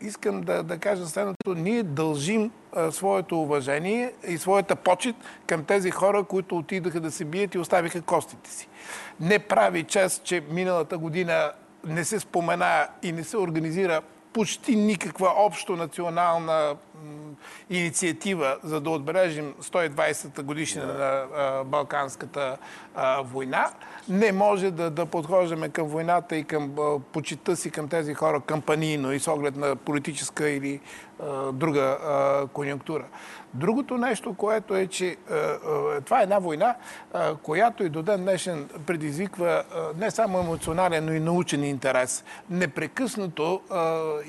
[0.02, 1.56] искам да, да кажа следното.
[1.56, 2.52] Ние дължим
[2.92, 5.16] своето уважение и своята почет
[5.48, 8.68] към тези хора, които отидаха да се бият и оставиха костите си.
[9.20, 11.52] Не прави чест, че миналата година
[11.86, 14.02] не се спомена и не се организира
[14.34, 16.76] почти никаква общо национална
[17.70, 22.58] инициатива, за да отбележим 120-та годишнина на Балканската
[23.24, 23.70] война.
[24.10, 26.76] Не може да, да подхождаме към войната и към
[27.12, 30.80] почита си към тези хора кампанийно и с оглед на политическа или
[31.54, 31.98] друга
[32.54, 33.06] конъюнктура.
[33.54, 35.16] Другото нещо, което е, че
[36.06, 36.76] това е една война,
[37.44, 39.64] която и до ден днешен предизвиква
[39.98, 42.24] не само емоционален, но и научен интерес.
[42.50, 43.62] Непрекъснато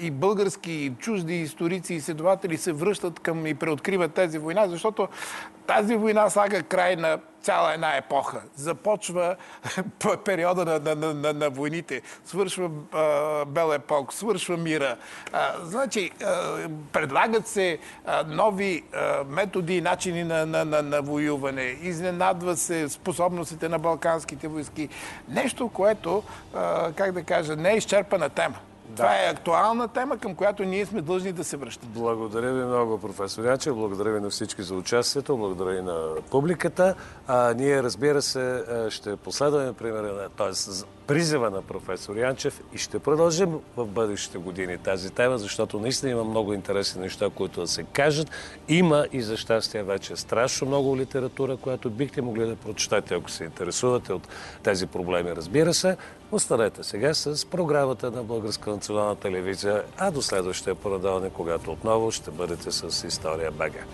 [0.00, 5.08] и български, и чужди историци и изследователи се връщат към и преоткриват тези война, защото
[5.66, 8.42] тази война слага край на цяла една епоха.
[8.56, 9.36] Започва
[10.24, 14.96] периода на, на, на, на войните, свършва а, Бел епок, свършва мира.
[15.32, 21.02] А, значи, а, предлагат се а, нови а, методи и начини на, на, на, на
[21.02, 21.62] воюване.
[21.62, 24.88] Изненадва се способностите на балканските войски.
[25.28, 26.22] Нещо, което,
[26.54, 28.56] а, как да кажа, не е изчерпана тема.
[28.88, 28.96] Да.
[28.96, 31.92] Това е актуална тема, към която ние сме длъжни да се връщаме.
[31.94, 33.74] Благодаря ви много, професор Ячев.
[33.74, 35.36] Благодаря ви на всички за участието.
[35.36, 36.94] Благодаря и на публиката.
[37.26, 40.52] А, ние, разбира се, ще последваме примера, т.е.
[41.06, 46.24] призива на професор Янчев и ще продължим в бъдещите години тази тема, защото наистина има
[46.24, 48.30] много интересни неща, които да се кажат.
[48.68, 53.44] Има и за щастие вече страшно много литература, която бихте могли да прочетете, ако се
[53.44, 54.28] интересувате от
[54.62, 55.96] тези проблеми, разбира се.
[56.32, 62.30] Останете сега с програмата на Българска национална телевизия, а до следващия понеделник, когато отново ще
[62.30, 63.86] бъдете с История БГ.